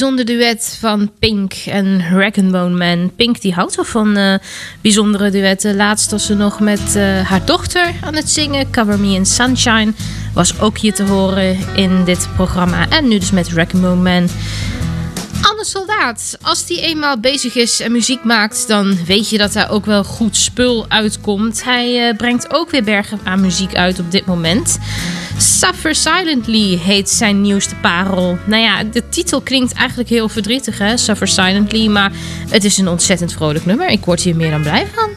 bijzonder 0.00 0.24
duet 0.36 0.76
van 0.80 1.10
Pink 1.18 1.52
en 1.52 2.10
Rag 2.10 2.34
Bone 2.34 2.76
Man. 2.76 3.12
Pink 3.16 3.40
die 3.40 3.52
houdt 3.52 3.74
wel 3.74 3.84
van 3.84 4.16
eh, 4.16 4.34
bijzondere 4.80 5.30
duetten. 5.30 5.76
Laatst 5.76 6.10
was 6.10 6.26
ze 6.26 6.34
nog 6.34 6.60
met 6.60 6.96
eh, 6.96 7.20
haar 7.20 7.44
dochter 7.44 7.92
aan 8.04 8.14
het 8.14 8.30
zingen. 8.30 8.70
Cover 8.70 9.00
Me 9.00 9.14
in 9.14 9.26
Sunshine 9.26 9.92
was 10.34 10.60
ook 10.60 10.78
hier 10.78 10.94
te 10.94 11.02
horen 11.02 11.58
in 11.74 12.04
dit 12.04 12.28
programma. 12.34 12.88
En 12.88 13.08
nu 13.08 13.18
dus 13.18 13.30
met 13.30 13.52
Rag 13.52 13.72
Bone 13.72 13.94
Man. 13.94 14.28
Anne 15.42 15.64
Soldaat, 15.64 16.38
als 16.42 16.66
die 16.66 16.80
eenmaal 16.80 17.18
bezig 17.18 17.54
is 17.54 17.80
en 17.80 17.92
muziek 17.92 18.24
maakt, 18.24 18.68
dan 18.68 19.04
weet 19.04 19.30
je 19.30 19.38
dat 19.38 19.52
daar 19.52 19.70
ook 19.70 19.84
wel 19.84 20.04
goed 20.04 20.36
spul 20.36 20.86
uitkomt. 20.88 21.64
Hij 21.64 22.08
eh, 22.08 22.16
brengt 22.16 22.52
ook 22.52 22.70
weer 22.70 22.84
bergen 22.84 23.20
aan 23.24 23.40
muziek 23.40 23.74
uit 23.74 23.98
op 23.98 24.10
dit 24.10 24.26
moment. 24.26 24.78
Suffer 25.38 25.94
Silently 25.94 26.78
heet 26.78 27.10
zijn 27.10 27.40
nieuwste 27.40 27.74
parel. 27.74 28.38
Nou 28.46 28.62
ja, 28.62 28.84
de 28.84 29.08
titel 29.08 29.40
klinkt 29.40 29.72
eigenlijk 29.72 30.08
heel 30.08 30.28
verdrietig, 30.28 30.78
hè? 30.78 30.96
Suffer 30.96 31.28
Silently, 31.28 31.86
maar 31.86 32.12
het 32.48 32.64
is 32.64 32.78
een 32.78 32.88
ontzettend 32.88 33.32
vrolijk 33.32 33.66
nummer. 33.66 33.88
Ik 33.88 34.04
word 34.04 34.20
hier 34.20 34.36
meer 34.36 34.50
dan 34.50 34.62
blij 34.62 34.86
van. 34.94 35.09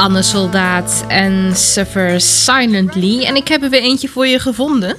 Anne 0.00 0.22
Soldaat 0.22 1.04
en 1.08 1.56
Suffer 1.56 2.20
Silently. 2.20 3.24
En 3.24 3.36
ik 3.36 3.48
heb 3.48 3.62
er 3.62 3.70
weer 3.70 3.82
eentje 3.82 4.08
voor 4.08 4.26
je 4.26 4.38
gevonden. 4.38 4.96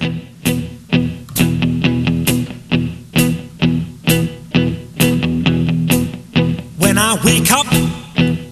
When 6.76 6.96
I 6.96 7.16
wake 7.22 7.50
up, 7.50 7.66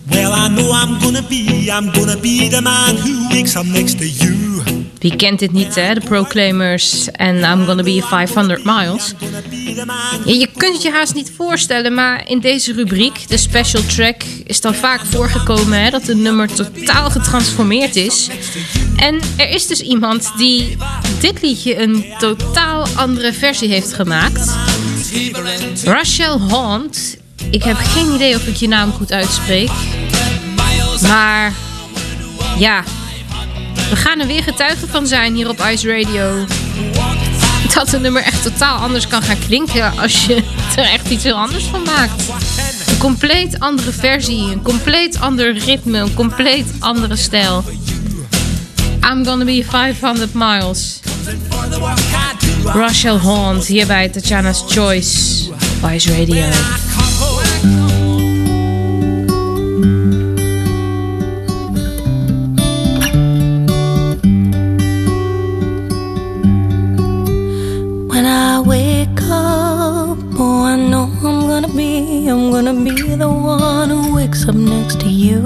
well, 0.06 0.32
I 0.32 0.48
know 0.48 0.70
I'm 0.70 1.00
gonna 1.00 1.22
be, 1.28 1.70
I'm 1.78 1.92
gonna 1.92 2.16
be 2.16 2.48
the 2.50 2.60
man 2.62 2.96
who 2.96 3.28
wakes 3.28 3.56
up 3.56 3.64
next 3.64 3.98
to 3.98 4.04
you. 4.04 4.62
Wie 4.98 5.16
kent 5.16 5.38
dit 5.38 5.52
niet, 5.52 5.74
hè? 5.74 5.94
De 5.94 6.00
Proclaimers 6.00 7.10
en 7.10 7.36
I'm 7.36 7.64
Gonna 7.66 7.82
Be 7.82 8.02
500 8.02 8.64
Miles. 8.64 9.14
Je 10.25 10.49
kunt 10.57 10.73
het 10.73 10.83
je 10.83 10.90
haast 10.90 11.14
niet 11.14 11.33
voorstellen, 11.37 11.95
maar 11.95 12.29
in 12.29 12.40
deze 12.40 12.73
rubriek, 12.73 13.29
de 13.29 13.37
special 13.37 13.83
track, 13.83 14.23
is 14.45 14.61
dan 14.61 14.75
vaak 14.75 15.01
voorgekomen 15.05 15.83
hè, 15.83 15.90
dat 15.90 16.09
een 16.09 16.23
nummer 16.23 16.55
totaal 16.55 17.11
getransformeerd 17.11 17.97
is. 17.97 18.29
En 18.97 19.21
er 19.37 19.51
is 19.51 19.66
dus 19.66 19.81
iemand 19.81 20.33
die 20.37 20.77
dit 21.21 21.43
liedje 21.43 21.83
een 21.83 22.05
totaal 22.19 22.87
andere 22.97 23.33
versie 23.33 23.69
heeft 23.69 23.93
gemaakt. 23.93 24.57
Rachel 25.85 26.40
Hunt. 26.40 27.19
Ik 27.51 27.62
heb 27.62 27.77
geen 27.77 28.14
idee 28.14 28.35
of 28.35 28.47
ik 28.47 28.57
je 28.57 28.69
naam 28.69 28.93
goed 28.93 29.12
uitspreek. 29.12 29.71
Maar 31.03 31.53
ja, 32.59 32.85
we 33.90 33.97
gaan 33.97 34.21
er 34.21 34.27
weer 34.27 34.43
getuigen 34.43 34.88
van 34.88 35.07
zijn 35.07 35.35
hier 35.35 35.49
op 35.49 35.64
Ice 35.73 35.88
Radio. 35.88 36.47
Dat 37.74 37.92
een 37.92 38.02
nummer 38.02 38.22
echt 38.22 38.42
totaal 38.42 38.76
anders 38.78 39.06
kan 39.06 39.22
gaan 39.22 39.38
klinken 39.46 39.98
als 39.98 40.26
je 40.26 40.35
er 40.76 40.85
echt 40.85 41.09
iets 41.09 41.24
heel 41.24 41.37
anders 41.37 41.64
van 41.64 41.83
maakt. 41.83 42.22
Een 42.87 42.98
compleet 42.98 43.61
andere 43.61 43.92
versie, 43.92 44.52
een 44.52 44.62
compleet 44.62 45.20
ander 45.20 45.59
ritme, 45.59 45.98
een 45.98 46.14
compleet 46.14 46.66
andere 46.78 47.16
stijl. 47.16 47.64
I'm 49.11 49.24
gonna 49.24 49.44
be 49.44 49.64
500 49.68 50.35
miles. 50.35 51.00
Rachel 52.64 53.18
Hond 53.18 53.66
hier 53.66 53.87
bij 53.87 54.09
Tatjana's 54.09 54.64
Choice 54.66 55.50
op 55.83 55.90
Ice 55.90 56.18
Radio. 56.18 56.44
Gonna 72.62 72.85
be 72.85 73.14
the 73.14 73.27
one 73.27 73.88
who 73.88 74.14
wakes 74.14 74.46
up 74.46 74.55
next 74.55 75.01
to 75.01 75.09
you. 75.09 75.40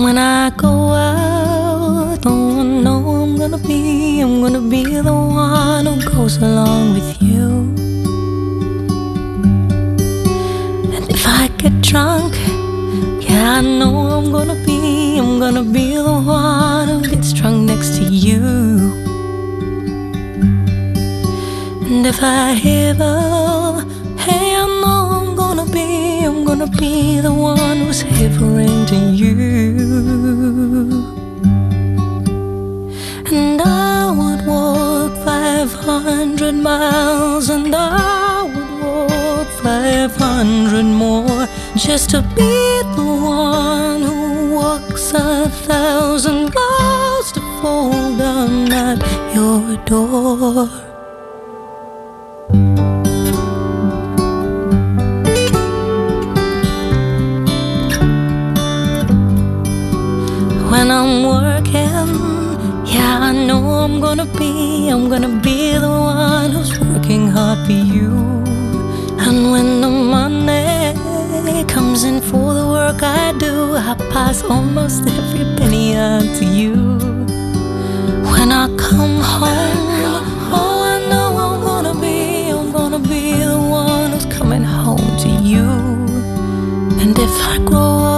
When 0.00 0.16
I 0.16 0.50
go 0.50 0.92
out, 0.92 2.24
oh, 2.24 2.62
know 2.62 3.00
I'm 3.22 3.36
gonna 3.36 3.58
be, 3.58 4.20
I'm 4.20 4.40
gonna 4.42 4.60
be 4.60 4.84
the 4.84 5.12
one 5.12 5.86
who 5.86 6.08
goes 6.08 6.36
along 6.36 6.94
with 6.94 7.20
you. 7.20 7.48
And 10.94 11.10
if 11.10 11.26
I 11.26 11.48
get 11.58 11.80
drunk, 11.80 12.36
yeah, 13.28 13.58
I 13.58 13.60
know 13.60 14.18
I'm 14.18 14.30
gonna 14.30 14.62
be, 14.64 15.18
I'm 15.18 15.40
gonna 15.40 15.64
be 15.64 15.96
the 15.96 16.20
one 16.22 16.88
who 16.88 17.10
gets 17.10 17.32
drunk 17.32 17.66
next 17.66 17.96
to 17.96 18.04
you. 18.04 19.07
And 21.98 22.06
if 22.06 22.22
I 22.22 22.52
ever, 22.64 23.82
hey, 24.18 24.54
I 24.54 24.66
know 24.80 25.00
I'm 25.18 25.34
gonna 25.34 25.66
be, 25.66 26.22
I'm 26.24 26.44
gonna 26.44 26.68
be 26.68 27.18
the 27.18 27.34
one 27.34 27.78
who's 27.78 28.02
shivering 28.02 28.86
to 28.86 28.98
you. 29.20 29.34
And 33.32 33.60
I 33.60 34.12
would 34.18 34.46
walk 34.46 35.12
500 35.24 36.54
miles, 36.54 37.50
and 37.50 37.74
I 37.74 38.44
would 38.44 38.72
walk 38.80 39.48
500 39.64 40.84
more 40.84 41.48
just 41.74 42.10
to 42.10 42.22
be 42.36 42.82
the 42.94 43.10
one 43.24 44.02
who 44.02 44.54
walks 44.54 45.12
a 45.14 45.48
thousand 45.66 46.54
miles 46.54 47.32
to 47.32 47.40
fall 47.60 48.16
down 48.16 48.70
at 48.70 48.98
your 49.34 49.76
door. 49.78 50.87
Gonna 64.08 64.38
be, 64.38 64.88
I'm 64.88 65.10
gonna 65.10 65.38
be 65.42 65.72
the 65.74 65.86
one 65.86 66.50
who's 66.52 66.80
working 66.80 67.28
hard 67.28 67.58
for 67.66 67.72
you. 67.72 68.10
And 69.26 69.50
when 69.52 69.82
the 69.82 69.90
money 69.90 71.62
comes 71.64 72.04
in 72.04 72.22
for 72.22 72.54
the 72.54 72.66
work 72.66 73.02
I 73.02 73.32
do, 73.36 73.74
I 73.76 73.94
pass 74.10 74.42
almost 74.42 75.06
every 75.06 75.44
penny 75.58 75.94
on 75.94 76.22
to 76.38 76.44
you. 76.46 76.76
When 78.32 78.50
I 78.50 78.74
come 78.78 79.20
home, 79.20 79.88
oh, 80.56 80.80
I 80.92 80.96
know 81.10 81.28
I'm 81.44 81.60
gonna 81.60 81.94
be, 82.00 82.48
I'm 82.48 82.72
gonna 82.72 82.98
be 82.98 83.32
the 83.52 83.58
one 83.58 84.12
who's 84.12 84.24
coming 84.38 84.64
home 84.64 85.10
to 85.24 85.28
you. 85.28 85.68
And 87.02 87.12
if 87.26 87.34
I 87.52 87.58
grow 87.58 87.90
old, 88.12 88.17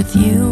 with 0.00 0.16
you. 0.16 0.48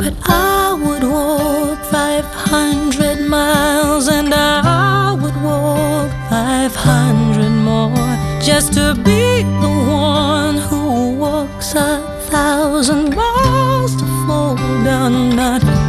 But 0.00 0.14
I 0.28 0.74
would 0.84 1.04
walk 1.16 1.78
500 1.84 3.26
miles 3.26 4.08
and 4.08 4.34
I 4.34 5.14
would 5.20 5.38
walk 5.50 6.10
500 6.28 7.48
more 7.68 8.12
just 8.48 8.74
to 8.74 8.94
be 9.08 9.24
the 9.64 9.74
one 10.14 10.56
who 10.68 11.16
walks 11.24 11.74
a 11.74 11.92
thousand 12.30 13.16
miles 13.16 13.92
to 14.00 14.06
fall 14.26 14.56
down 14.84 15.38
at 15.38 15.81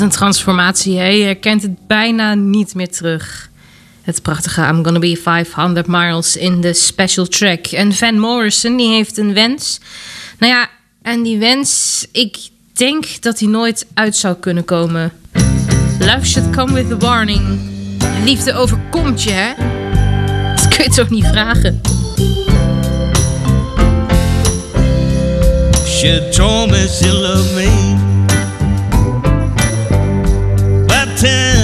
Een 0.00 0.10
transformatie, 0.10 0.98
hè? 0.98 1.06
Je 1.06 1.34
kent 1.34 1.62
het 1.62 1.86
bijna 1.86 2.34
niet 2.34 2.74
meer 2.74 2.90
terug. 2.90 3.50
Het 4.02 4.22
prachtige 4.22 4.60
I'm 4.60 4.84
Gonna 4.84 4.98
Be 4.98 5.16
500 5.22 5.86
Miles 5.86 6.36
in 6.36 6.60
de 6.60 6.74
special 6.74 7.26
track. 7.26 7.66
En 7.66 7.92
Van 7.92 8.18
Morrison, 8.18 8.76
die 8.76 8.88
heeft 8.88 9.18
een 9.18 9.34
wens. 9.34 9.80
Nou 10.38 10.52
ja, 10.52 10.68
en 11.02 11.22
die 11.22 11.38
wens, 11.38 12.06
ik 12.12 12.36
denk 12.72 13.22
dat 13.22 13.38
hij 13.38 13.48
nooit 13.48 13.86
uit 13.94 14.16
zou 14.16 14.34
kunnen 14.34 14.64
komen. 14.64 15.12
Love 15.98 16.26
should 16.26 16.50
come 16.50 16.72
with 16.72 16.92
a 16.92 16.96
warning. 16.96 17.60
Liefde 18.24 18.54
overkomt 18.54 19.22
je, 19.22 19.30
hè? 19.30 19.52
Dat 20.54 20.68
kun 20.68 20.84
je 20.84 20.90
toch 20.90 21.10
niet 21.10 21.26
vragen? 21.26 21.80
She 25.86 26.28
told 26.32 26.70
me 26.70 26.88
she 26.88 27.12
loved 27.12 27.54
me 27.54 28.09
about 31.22 31.59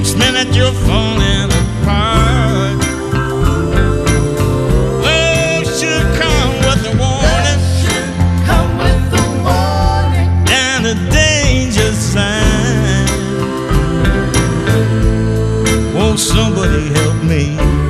next 0.00 0.16
minute 0.16 0.56
you're 0.56 0.72
falling 0.88 1.50
apart. 1.60 2.78
Love 5.04 5.66
should 5.78 6.06
come 6.18 6.52
with 6.64 6.86
a 6.86 6.94
warning. 6.96 7.60
Come 8.46 8.78
with 8.78 9.12
a 9.12 9.26
warning. 9.44 10.30
And 10.48 10.86
a 10.86 10.96
danger 11.12 11.92
sign. 11.92 13.08
Won't 15.94 16.18
somebody 16.18 16.88
help 16.94 17.22
me? 17.22 17.89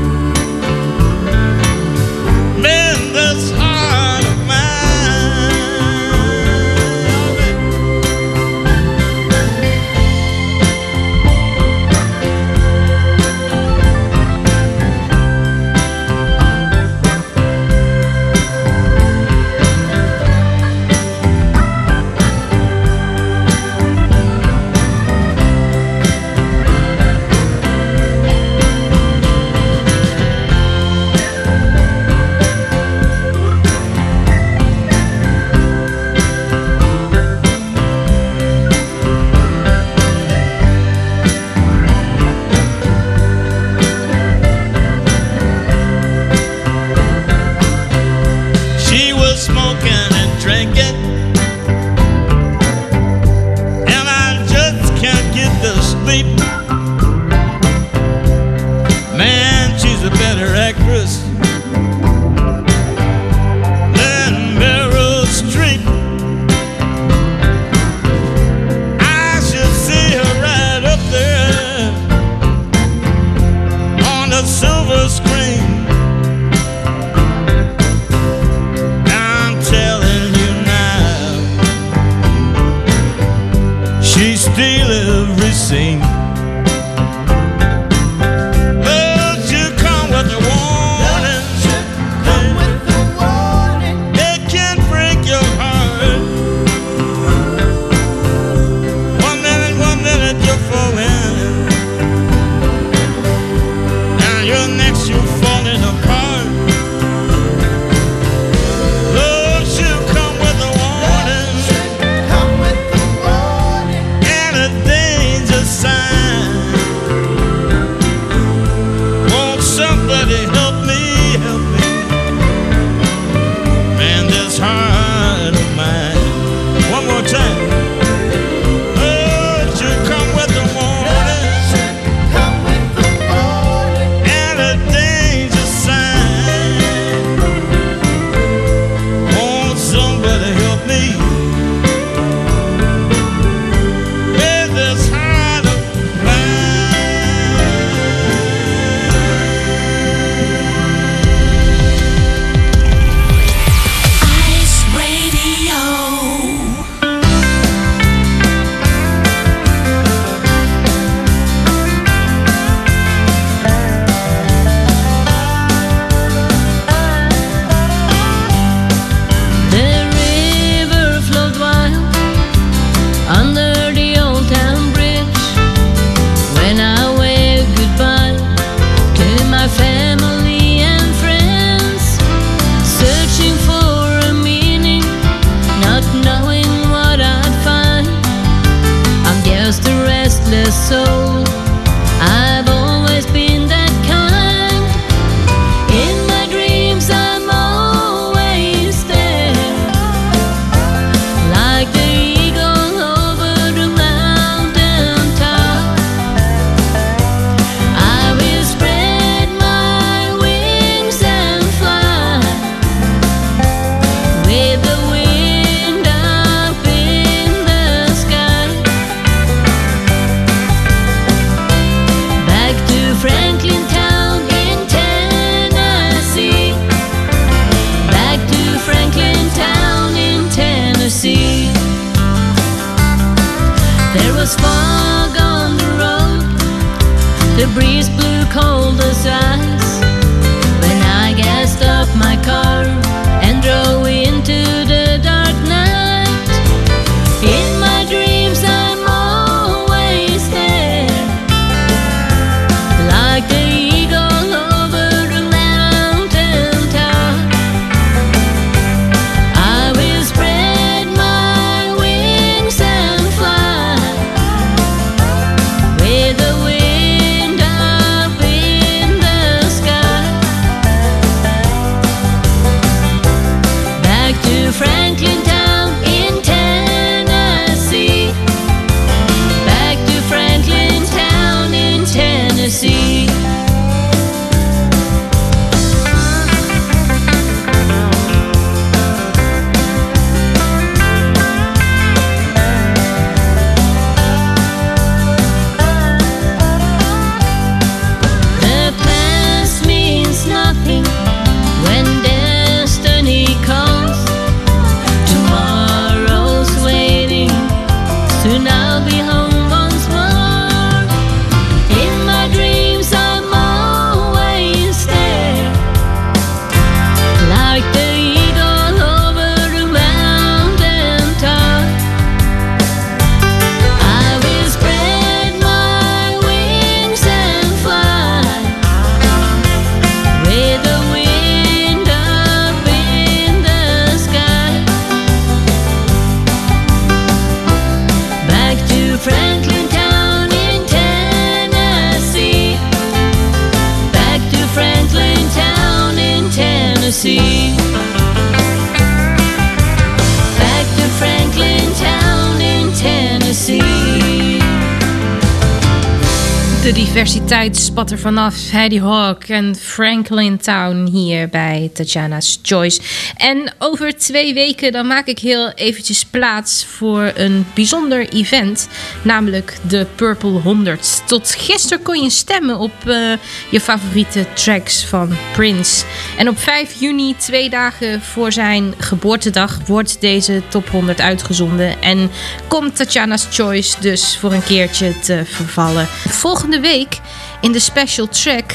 Diversiteit 357.50 357.86
spat 357.86 358.10
er 358.10 358.18
vanaf. 358.18 358.70
Heidi 358.70 359.00
Hawk 359.00 359.44
en 359.44 359.76
Franklin 359.76 360.58
Town 360.58 361.08
hier 361.12 361.48
bij 361.48 361.90
Tatjana's 361.94 362.58
Choice. 362.62 363.00
En 363.36 363.72
over 363.78 364.16
twee 364.16 364.54
weken 364.54 364.92
dan 364.92 365.06
maak 365.06 365.26
ik 365.26 365.38
heel 365.38 365.70
eventjes 365.70 366.24
plaats 366.24 366.84
voor 366.84 367.32
een 367.34 367.66
bijzonder 367.74 368.28
event. 368.28 368.88
Namelijk 369.22 369.76
de 369.88 370.06
Purple 370.14 370.50
100. 370.50 371.22
Tot 371.26 371.54
gisteren 371.54 372.02
kon 372.02 372.22
je 372.22 372.30
stemmen 372.30 372.78
op 372.78 372.92
uh, 373.06 373.32
je 373.70 373.80
favoriete 373.80 374.46
tracks 374.54 375.04
van 375.04 375.36
Prince. 375.52 376.04
En 376.36 376.48
op 376.48 376.58
5 376.58 377.00
juni, 377.00 377.34
twee 377.36 377.70
dagen 377.70 378.22
voor 378.22 378.52
zijn 378.52 378.94
geboortedag, 378.98 379.78
wordt 379.86 380.20
deze 380.20 380.62
top 380.68 380.88
100 380.88 381.20
uitgezonden. 381.20 382.02
En 382.02 382.30
komt 382.68 382.96
Tatjana's 382.96 383.46
Choice 383.50 384.00
dus 384.00 384.36
voor 384.36 384.52
een 384.52 384.64
keertje 384.64 385.18
te 385.18 385.42
vervallen. 385.44 386.06
Volgende 386.28 386.80
week 386.80 387.18
in 387.60 387.72
de 387.72 387.78
special 387.78 388.28
track 388.28 388.72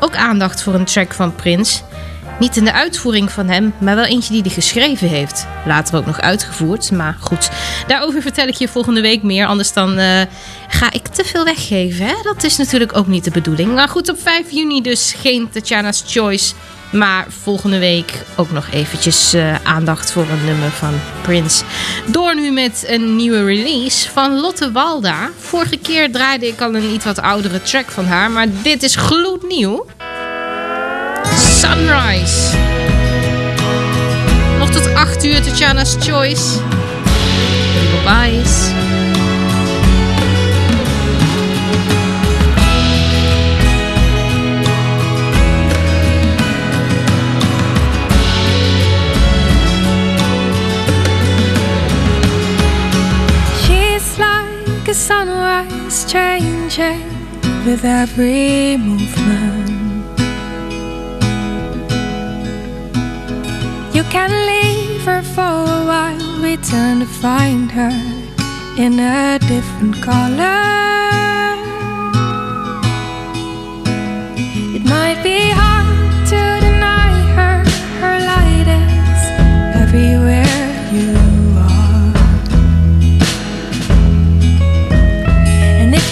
ook 0.00 0.16
aandacht 0.16 0.62
voor 0.62 0.74
een 0.74 0.84
track 0.84 1.14
van 1.14 1.34
Prince. 1.34 1.80
Niet 2.38 2.56
in 2.56 2.64
de 2.64 2.72
uitvoering 2.72 3.32
van 3.32 3.48
hem, 3.48 3.74
maar 3.78 3.94
wel 3.94 4.04
eentje 4.04 4.32
die 4.32 4.42
hij 4.42 4.50
geschreven 4.50 5.08
heeft. 5.08 5.46
Later 5.66 5.96
ook 5.96 6.06
nog 6.06 6.20
uitgevoerd, 6.20 6.90
maar 6.90 7.16
goed. 7.20 7.50
Daarover 7.86 8.22
vertel 8.22 8.46
ik 8.46 8.54
je 8.54 8.68
volgende 8.68 9.00
week 9.00 9.22
meer. 9.22 9.46
Anders 9.46 9.72
dan 9.72 9.98
uh, 9.98 10.20
ga 10.68 10.92
ik 10.92 11.06
te 11.06 11.24
veel 11.24 11.44
weggeven. 11.44 12.06
Hè? 12.06 12.14
Dat 12.22 12.42
is 12.44 12.56
natuurlijk 12.56 12.96
ook 12.96 13.06
niet 13.06 13.24
de 13.24 13.30
bedoeling. 13.30 13.74
Maar 13.74 13.88
goed, 13.88 14.10
op 14.10 14.20
5 14.20 14.50
juni 14.50 14.82
dus 14.82 15.14
geen 15.16 15.50
Tatjana's 15.50 16.04
Choice. 16.06 16.54
Maar 16.92 17.26
volgende 17.42 17.78
week 17.78 18.12
ook 18.36 18.50
nog 18.50 18.66
eventjes 18.72 19.34
uh, 19.34 19.54
aandacht 19.62 20.12
voor 20.12 20.26
een 20.30 20.44
nummer 20.44 20.70
van 20.70 20.94
Prince. 21.22 21.64
Door 22.06 22.34
nu 22.34 22.50
met 22.50 22.84
een 22.86 23.16
nieuwe 23.16 23.44
release 23.44 24.10
van 24.10 24.40
Lotte 24.40 24.72
Walda. 24.72 25.30
Vorige 25.38 25.76
keer 25.76 26.12
draaide 26.12 26.46
ik 26.46 26.60
al 26.60 26.74
een 26.74 26.94
iets 26.94 27.04
wat 27.04 27.20
oudere 27.20 27.62
track 27.62 27.90
van 27.90 28.04
haar. 28.04 28.30
Maar 28.30 28.46
dit 28.62 28.82
is 28.82 28.96
gloednieuw. 28.96 29.86
Sunrise. 31.36 32.56
Nog 34.58 34.70
tot 34.70 34.94
8 34.94 35.24
uur 35.24 35.42
Tatjana's 35.42 35.96
Choice. 36.00 36.58
Bye. 38.04 38.91
Changing 56.82 57.64
with 57.64 57.84
every 57.84 58.76
movement. 58.76 59.70
You 63.96 64.04
can 64.14 64.30
leave 64.50 65.02
her 65.02 65.22
for 65.34 65.54
a 65.78 65.84
while, 65.90 66.42
return 66.50 67.00
to 67.00 67.06
find 67.06 67.70
her 67.72 67.94
in 68.84 68.92
a 68.98 69.38
different 69.52 69.96
color. 70.02 70.60
It 74.76 74.84
might 74.94 75.20
be 75.22 75.38
hard 75.60 75.88
to 76.32 76.40
deny 76.66 77.12
her, 77.36 77.56
her 78.02 78.16
light 78.30 78.68
is 78.82 79.22
everywhere 79.82 80.41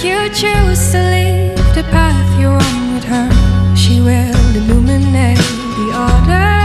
you 0.05 0.28
choose 0.30 0.92
to 0.92 0.98
leave 1.11 1.74
the 1.74 1.84
path 1.90 2.40
you're 2.40 2.53
on 2.53 2.94
with 2.94 3.05
her, 3.05 3.28
she 3.76 4.01
will 4.01 4.57
illuminate 4.57 5.36
the 5.36 5.88
order. 5.94 6.59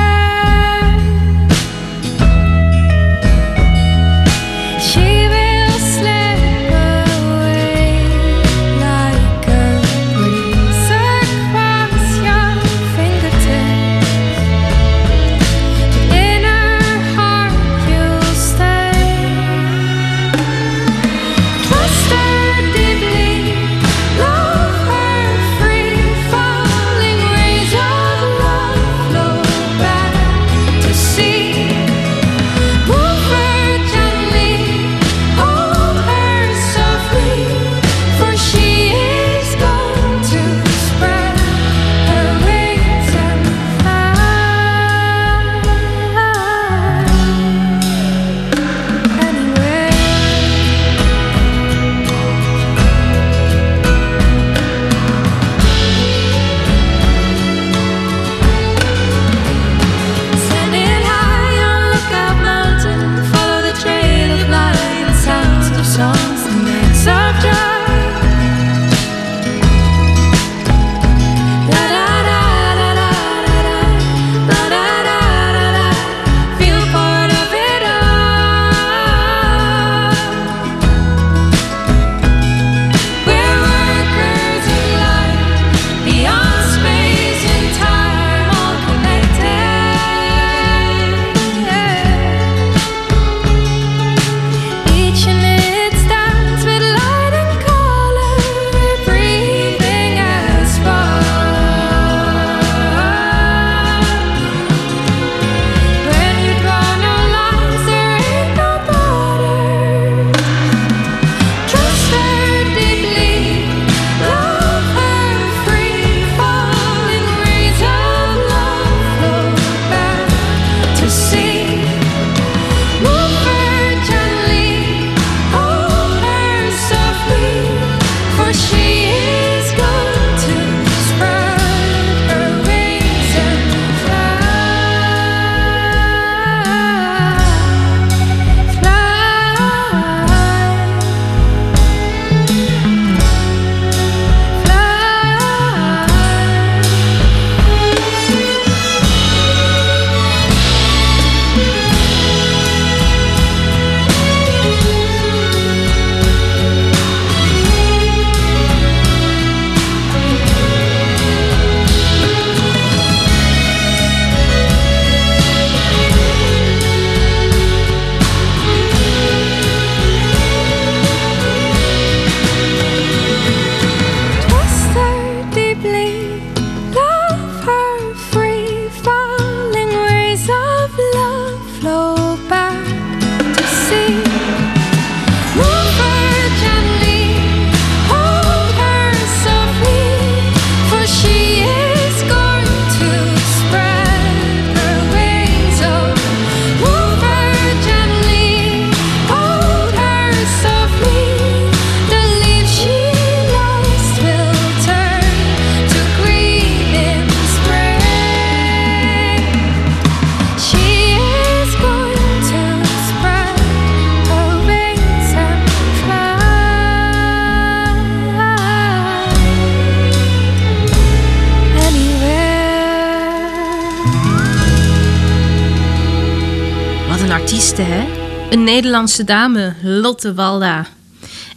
Nederlandse 228.75 229.23
dame, 229.23 229.73
Lotte 229.81 230.33
Walda. 230.33 230.85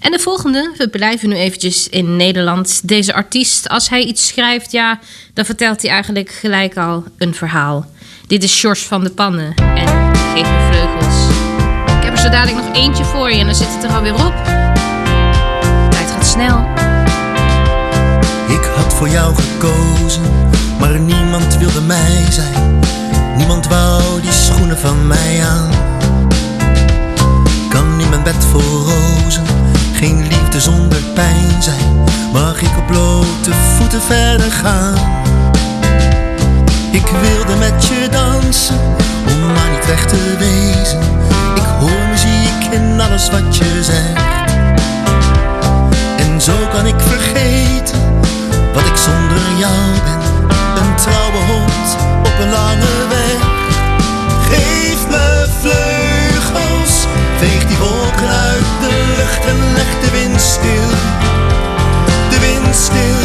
En 0.01 0.13
de 0.13 0.19
volgende, 0.19 0.75
we 0.77 0.89
blijven 0.89 1.29
nu 1.29 1.35
eventjes 1.35 1.89
in 1.89 2.17
Nederland. 2.17 2.89
Deze 2.89 3.15
artiest, 3.15 3.69
als 3.69 3.89
hij 3.89 4.03
iets 4.05 4.27
schrijft, 4.27 4.73
ja, 4.73 4.99
dan 5.35 5.45
vertelt 5.45 5.83
hij 5.83 5.91
eigenlijk 5.91 6.31
gelijk 6.31 6.77
al 6.77 7.05
een 7.17 7.35
verhaal. 7.35 7.87
Dit 8.27 8.43
is 8.43 8.57
Sjors 8.57 8.83
van 8.83 9.05
de 9.05 9.11
Pannen 9.11 9.55
en 9.55 10.17
Geef 10.35 10.51
me 10.51 10.67
vleugels. 10.71 11.37
Ik 11.97 12.05
heb 12.05 12.13
er 12.13 12.19
zo 12.19 12.29
dadelijk 12.29 12.67
nog 12.67 12.77
eentje 12.77 13.05
voor 13.05 13.31
je 13.31 13.39
en 13.39 13.47
dan 13.47 13.55
zit 13.55 13.75
het 13.75 13.85
er 13.85 13.91
alweer 13.91 14.15
op. 14.15 14.35
Tijd 15.91 16.11
gaat 16.11 16.27
snel. 16.27 16.59
Ik 18.59 18.65
had 18.77 18.95
voor 18.95 19.09
jou 19.09 19.35
gekozen, 19.35 20.23
maar 20.79 21.01
niemand 21.01 21.57
wilde 21.57 21.81
mij 21.81 22.27
zijn. 22.31 22.81
Niemand 23.37 23.67
wou 23.67 24.21
die 24.21 24.33
schoenen 24.33 24.79
van 24.79 25.07
mij 25.07 25.45
aan. 25.45 25.88
Mijn 28.09 28.23
bed 28.23 28.45
vol 28.51 28.85
rozen, 28.85 29.45
geen 29.93 30.27
liefde 30.29 30.61
zonder 30.61 31.03
pijn 31.15 31.63
zijn. 31.63 32.05
Mag 32.33 32.61
ik 32.61 32.77
op 32.77 32.87
blote 32.87 33.51
voeten 33.77 34.03
verder 34.03 34.53
gaan? 34.53 34.95
Ik 36.91 37.07
wilde 37.07 37.57
met 37.59 37.87
je 37.87 38.09
dansen, 38.11 38.77
om 39.27 39.53
maar 39.53 39.71
niet 39.71 39.87
weg 39.87 40.07
te 40.07 40.37
wezen. 40.39 40.99
Ik 41.55 41.69
hoor 41.81 42.09
muziek 42.11 42.73
in 42.73 43.01
alles 43.01 43.31
wat 43.31 43.57
je 43.57 43.81
zegt. 43.83 44.53
En 46.17 46.41
zo 46.41 46.57
kan 46.73 46.87
ik 46.87 47.01
vergeten 47.01 47.99
wat 48.75 48.87
ik 48.87 48.97
zonder 48.97 49.59
jou 49.59 49.75
ben. 50.05 50.21
Een 50.83 50.95
trouwe 50.97 51.45
hond 51.47 51.97
op 52.21 52.35
een 52.41 52.51
lange 52.51 52.98
en 59.49 59.73
leg 59.75 59.91
de 60.03 60.11
wind 60.11 60.41
stil. 60.41 60.89
De 62.31 62.39
wind 62.41 62.75
stil, 62.75 63.18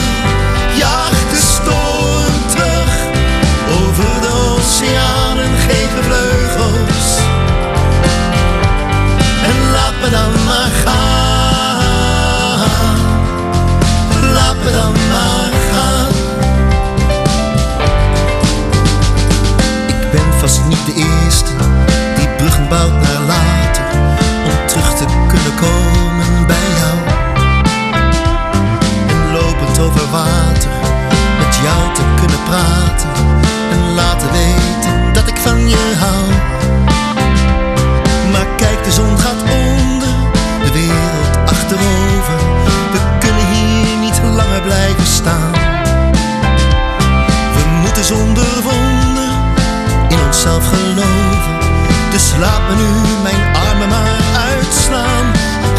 laat 52.44 52.64
me 52.70 52.76
nu 52.76 52.90
mijn 53.28 53.44
armen 53.68 53.90
maar 53.90 54.22
uitslaan. 54.52 55.26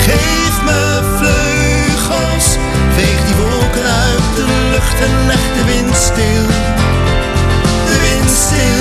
Geef 0.07 0.55
me 0.69 0.81
vleugels, 1.19 2.47
veeg 2.97 3.21
die 3.27 3.37
wolken 3.43 3.87
uit 4.07 4.29
de 4.39 4.47
lucht 4.73 4.99
en 5.07 5.27
leg 5.27 5.45
de 5.57 5.65
wind 5.71 5.97
stil. 6.09 6.47
De 7.89 7.97
wind 8.05 8.31
stil, 8.45 8.74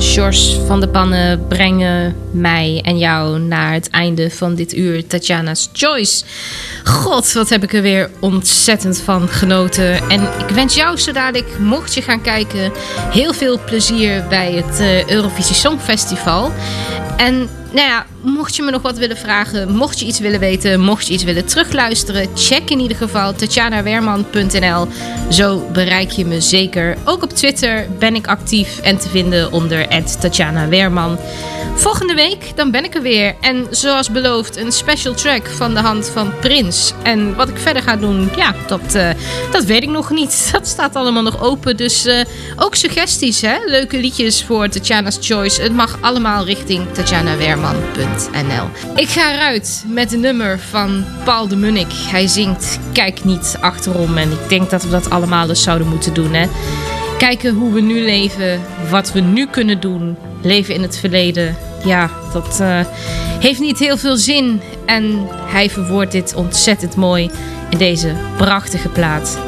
vleugels 0.00 0.58
van 0.66 0.80
de 0.80 0.88
Pannen 0.88 1.46
brengen 1.48 2.16
mij 2.30 2.80
en 2.84 2.98
jou 2.98 3.38
naar 3.38 3.72
het 3.72 3.90
einde 3.90 4.30
van 4.30 4.54
dit 4.54 4.76
uur 4.76 5.06
Tatjana's 5.06 5.68
Choice. 5.72 6.24
God, 6.84 7.32
wat 7.32 7.48
heb 7.48 7.62
ik 7.62 7.72
er 7.72 7.82
weer 7.82 8.10
ontzettend 8.20 8.98
van 8.98 9.28
genoten. 9.28 10.08
En 10.08 10.22
ik 10.22 10.48
wens 10.54 10.74
jou 10.74 10.96
zo 10.96 11.12
dadelijk, 11.12 11.58
mocht 11.58 11.94
je 11.94 12.02
gaan 12.02 12.20
kijken, 12.20 12.72
heel 13.10 13.32
veel 13.32 13.60
plezier 13.64 14.24
bij 14.28 14.52
het 14.52 14.80
eh, 14.80 15.08
Eurovisie 15.08 15.54
Songfestival. 15.54 16.52
En 17.16 17.34
nou 17.72 17.88
ja, 17.88 18.06
mocht 18.28 18.56
je 18.56 18.62
me 18.62 18.70
nog 18.70 18.82
wat 18.82 18.98
willen 18.98 19.16
vragen, 19.16 19.76
mocht 19.76 19.98
je 19.98 20.06
iets 20.06 20.18
willen 20.18 20.40
weten, 20.40 20.80
mocht 20.80 21.06
je 21.06 21.12
iets 21.12 21.24
willen 21.24 21.46
terugluisteren, 21.46 22.28
check 22.34 22.70
in 22.70 22.80
ieder 22.80 22.96
geval 22.96 23.34
tatjanawerman.nl. 23.34 24.86
Zo 25.30 25.68
bereik 25.72 26.10
je 26.10 26.24
me 26.24 26.40
zeker. 26.40 26.96
Ook 27.04 27.22
op 27.22 27.32
Twitter 27.32 27.86
ben 27.98 28.14
ik 28.14 28.26
actief 28.26 28.78
en 28.78 28.98
te 28.98 29.08
vinden 29.08 29.52
onder 29.52 29.86
Tatjana 30.20 30.68
Weerman. 30.68 31.18
Volgende 31.78 32.14
week, 32.14 32.52
dan 32.54 32.70
ben 32.70 32.84
ik 32.84 32.94
er 32.94 33.02
weer. 33.02 33.34
En 33.40 33.66
zoals 33.70 34.10
beloofd, 34.10 34.56
een 34.56 34.72
special 34.72 35.14
track 35.14 35.46
van 35.46 35.74
de 35.74 35.80
hand 35.80 36.08
van 36.08 36.32
Prins. 36.40 36.92
En 37.02 37.34
wat 37.34 37.48
ik 37.48 37.58
verder 37.58 37.82
ga 37.82 37.96
doen, 37.96 38.30
ja, 38.36 38.54
dat, 38.66 38.94
eh, 38.94 39.10
dat 39.50 39.64
weet 39.64 39.82
ik 39.82 39.88
nog 39.88 40.10
niet. 40.10 40.48
Dat 40.52 40.66
staat 40.66 40.96
allemaal 40.96 41.22
nog 41.22 41.42
open. 41.42 41.76
Dus 41.76 42.04
eh, 42.04 42.20
ook 42.56 42.74
suggesties, 42.74 43.40
hè? 43.40 43.56
Leuke 43.66 43.98
liedjes 43.98 44.44
voor 44.44 44.68
Tatjana's 44.68 45.18
Choice. 45.20 45.62
Het 45.62 45.72
mag 45.72 45.98
allemaal 46.00 46.44
richting 46.44 46.86
tatjanawerman.nl. 46.92 48.17
Ik 48.94 49.08
ga 49.08 49.32
eruit 49.32 49.84
met 49.86 50.12
een 50.12 50.20
nummer 50.20 50.58
van 50.58 51.04
Paul 51.24 51.48
de 51.48 51.56
Munnik. 51.56 51.92
Hij 51.92 52.26
zingt 52.26 52.78
Kijk 52.92 53.24
niet 53.24 53.56
achterom. 53.60 54.16
En 54.16 54.30
ik 54.30 54.48
denk 54.48 54.70
dat 54.70 54.82
we 54.82 54.90
dat 54.90 55.10
allemaal 55.10 55.48
eens 55.48 55.62
zouden 55.62 55.88
moeten 55.88 56.14
doen, 56.14 56.34
hè? 56.34 56.46
Kijken 57.18 57.54
hoe 57.54 57.72
we 57.72 57.80
nu 57.80 58.00
leven, 58.00 58.60
wat 58.90 59.12
we 59.12 59.20
nu 59.20 59.46
kunnen 59.46 59.80
doen. 59.80 60.16
Leven 60.42 60.74
in 60.74 60.82
het 60.82 60.98
verleden. 60.98 61.56
Ja, 61.84 62.10
dat 62.32 62.60
eh, 62.60 62.80
heeft 63.40 63.60
niet 63.60 63.78
heel 63.78 63.96
veel 63.96 64.16
zin. 64.16 64.60
En 64.86 65.28
hij 65.46 65.70
verwoordt 65.70 66.12
dit 66.12 66.34
ontzettend 66.34 66.96
mooi 66.96 67.30
in 67.70 67.78
deze 67.78 68.14
prachtige 68.36 68.88
plaat. 68.88 69.38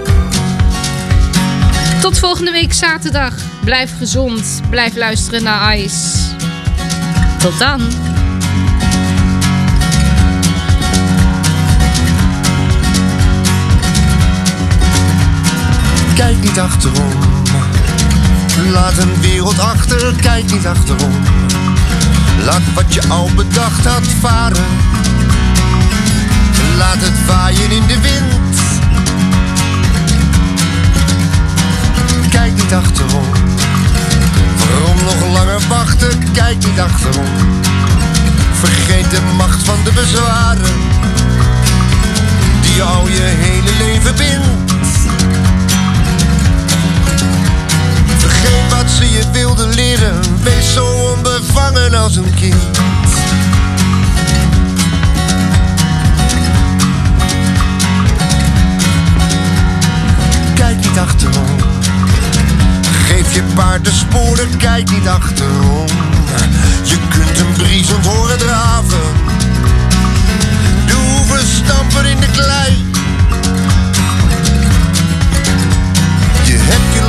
Tot 2.01 2.19
volgende 2.19 2.51
week 2.51 2.73
zaterdag. 2.73 3.35
Blijf 3.65 3.97
gezond. 3.99 4.61
Blijf 4.71 4.97
luisteren 4.97 5.43
naar 5.43 5.77
Ice. 5.77 6.19
Tot 7.39 7.59
dan. 7.59 7.81
Kijk 16.15 16.41
niet 16.41 16.61
achterom. 16.61 17.13
Laat 18.73 18.99
een 18.99 19.21
wereld 19.21 19.59
achter, 19.59 20.15
kijk 20.21 20.53
niet 20.53 20.67
achterom. 20.67 21.13
Laat 22.45 22.63
wat 22.75 22.95
je 22.95 23.03
al 23.09 23.31
bedacht 23.37 23.85
had 23.85 24.07
varen. 24.21 24.65
laat 26.77 26.97
het 26.99 27.27
waaien 27.27 27.71
in 27.71 27.87
de 27.87 28.01
wind. 28.01 28.59
Kijk 32.31 32.55
niet 32.55 32.73
achterom. 32.73 33.31
Waarom 34.57 35.05
nog 35.05 35.33
langer 35.33 35.61
wachten? 35.69 36.33
Kijk 36.33 36.67
niet 36.67 36.81
achterom. 36.81 37.29
Vergeet 38.53 39.11
de 39.11 39.21
macht 39.37 39.65
van 39.65 39.79
de 39.85 39.93
bezwaren. 39.93 40.75
Die 42.63 42.83
al 42.83 43.09
je 43.09 43.21
hele 43.21 43.77
leven 43.79 44.15
bindt. 44.15 44.70
Vergeet 48.41 48.73
wat 48.73 48.91
ze 48.91 49.11
je 49.11 49.31
wilden 49.33 49.75
leren. 49.75 50.21
Wees 50.43 50.73
zo 50.73 50.85
onbevangen 50.85 51.95
als 51.95 52.17
een 52.17 52.35
kind. 52.35 52.79
Kijk 60.55 60.77
niet 60.77 60.99
achterom. 60.99 61.57
Geef 63.07 63.35
je 63.35 63.43
paard 63.55 63.85
de 63.85 63.93
sporen, 63.93 64.57
kijk 64.57 64.91
niet 64.91 65.09
achterom. 65.09 65.87
Je 66.83 66.97
kunt 67.09 67.39
hem 67.39 67.53
briesend 67.53 68.07
horen 68.07 68.39
draven. 68.39 69.13
De 70.87 70.93
hoeven 70.93 72.07
in 72.11 72.21
de 72.21 72.31
klei. 72.33 73.00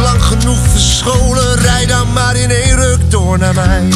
Lang 0.01 0.23
genoeg 0.23 0.67
verscholen, 0.67 1.55
rij 1.55 1.85
dan 1.85 2.13
maar 2.13 2.35
in 2.35 2.51
één 2.51 2.75
ruk 2.75 3.11
door 3.11 3.37
naar 3.37 3.53
mij. 3.53 3.89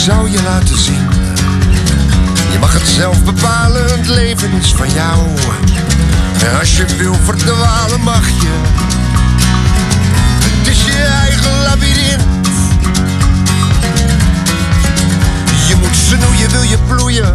Zou 0.00 0.30
je 0.30 0.42
laten 0.42 0.78
zien. 0.78 1.08
Je 2.52 2.58
mag 2.58 2.72
het 2.72 2.88
zelf 2.88 3.24
bepalen, 3.24 3.84
het 3.84 4.06
leven 4.06 4.52
is 4.52 4.72
van 4.72 4.92
jou. 4.92 5.28
En 6.44 6.58
als 6.58 6.76
je 6.76 6.84
wil 6.96 7.14
verdwalen 7.24 8.00
mag 8.00 8.28
je. 8.28 8.50
Het 10.58 10.68
is 10.68 10.84
je 10.84 11.02
eigen 11.22 11.62
labyrint. 11.62 12.22
Je 15.68 15.76
moet 15.76 15.96
snoeien, 15.96 16.50
wil 16.50 16.62
je 16.62 16.78
ploeien. 16.88 17.34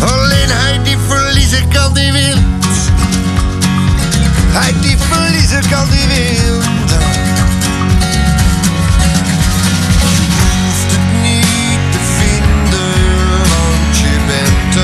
Alleen 0.00 0.48
hij 0.48 0.80
die 0.82 0.96
verliezen 1.08 1.68
kan, 1.68 1.94
die 1.94 2.12
wint. 2.12 2.76
Hij 4.52 4.74
die 4.80 4.96
verliezen 4.98 5.68
kan, 5.68 5.88
die 5.90 6.06
wint. 6.06 7.29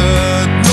good 0.06 0.65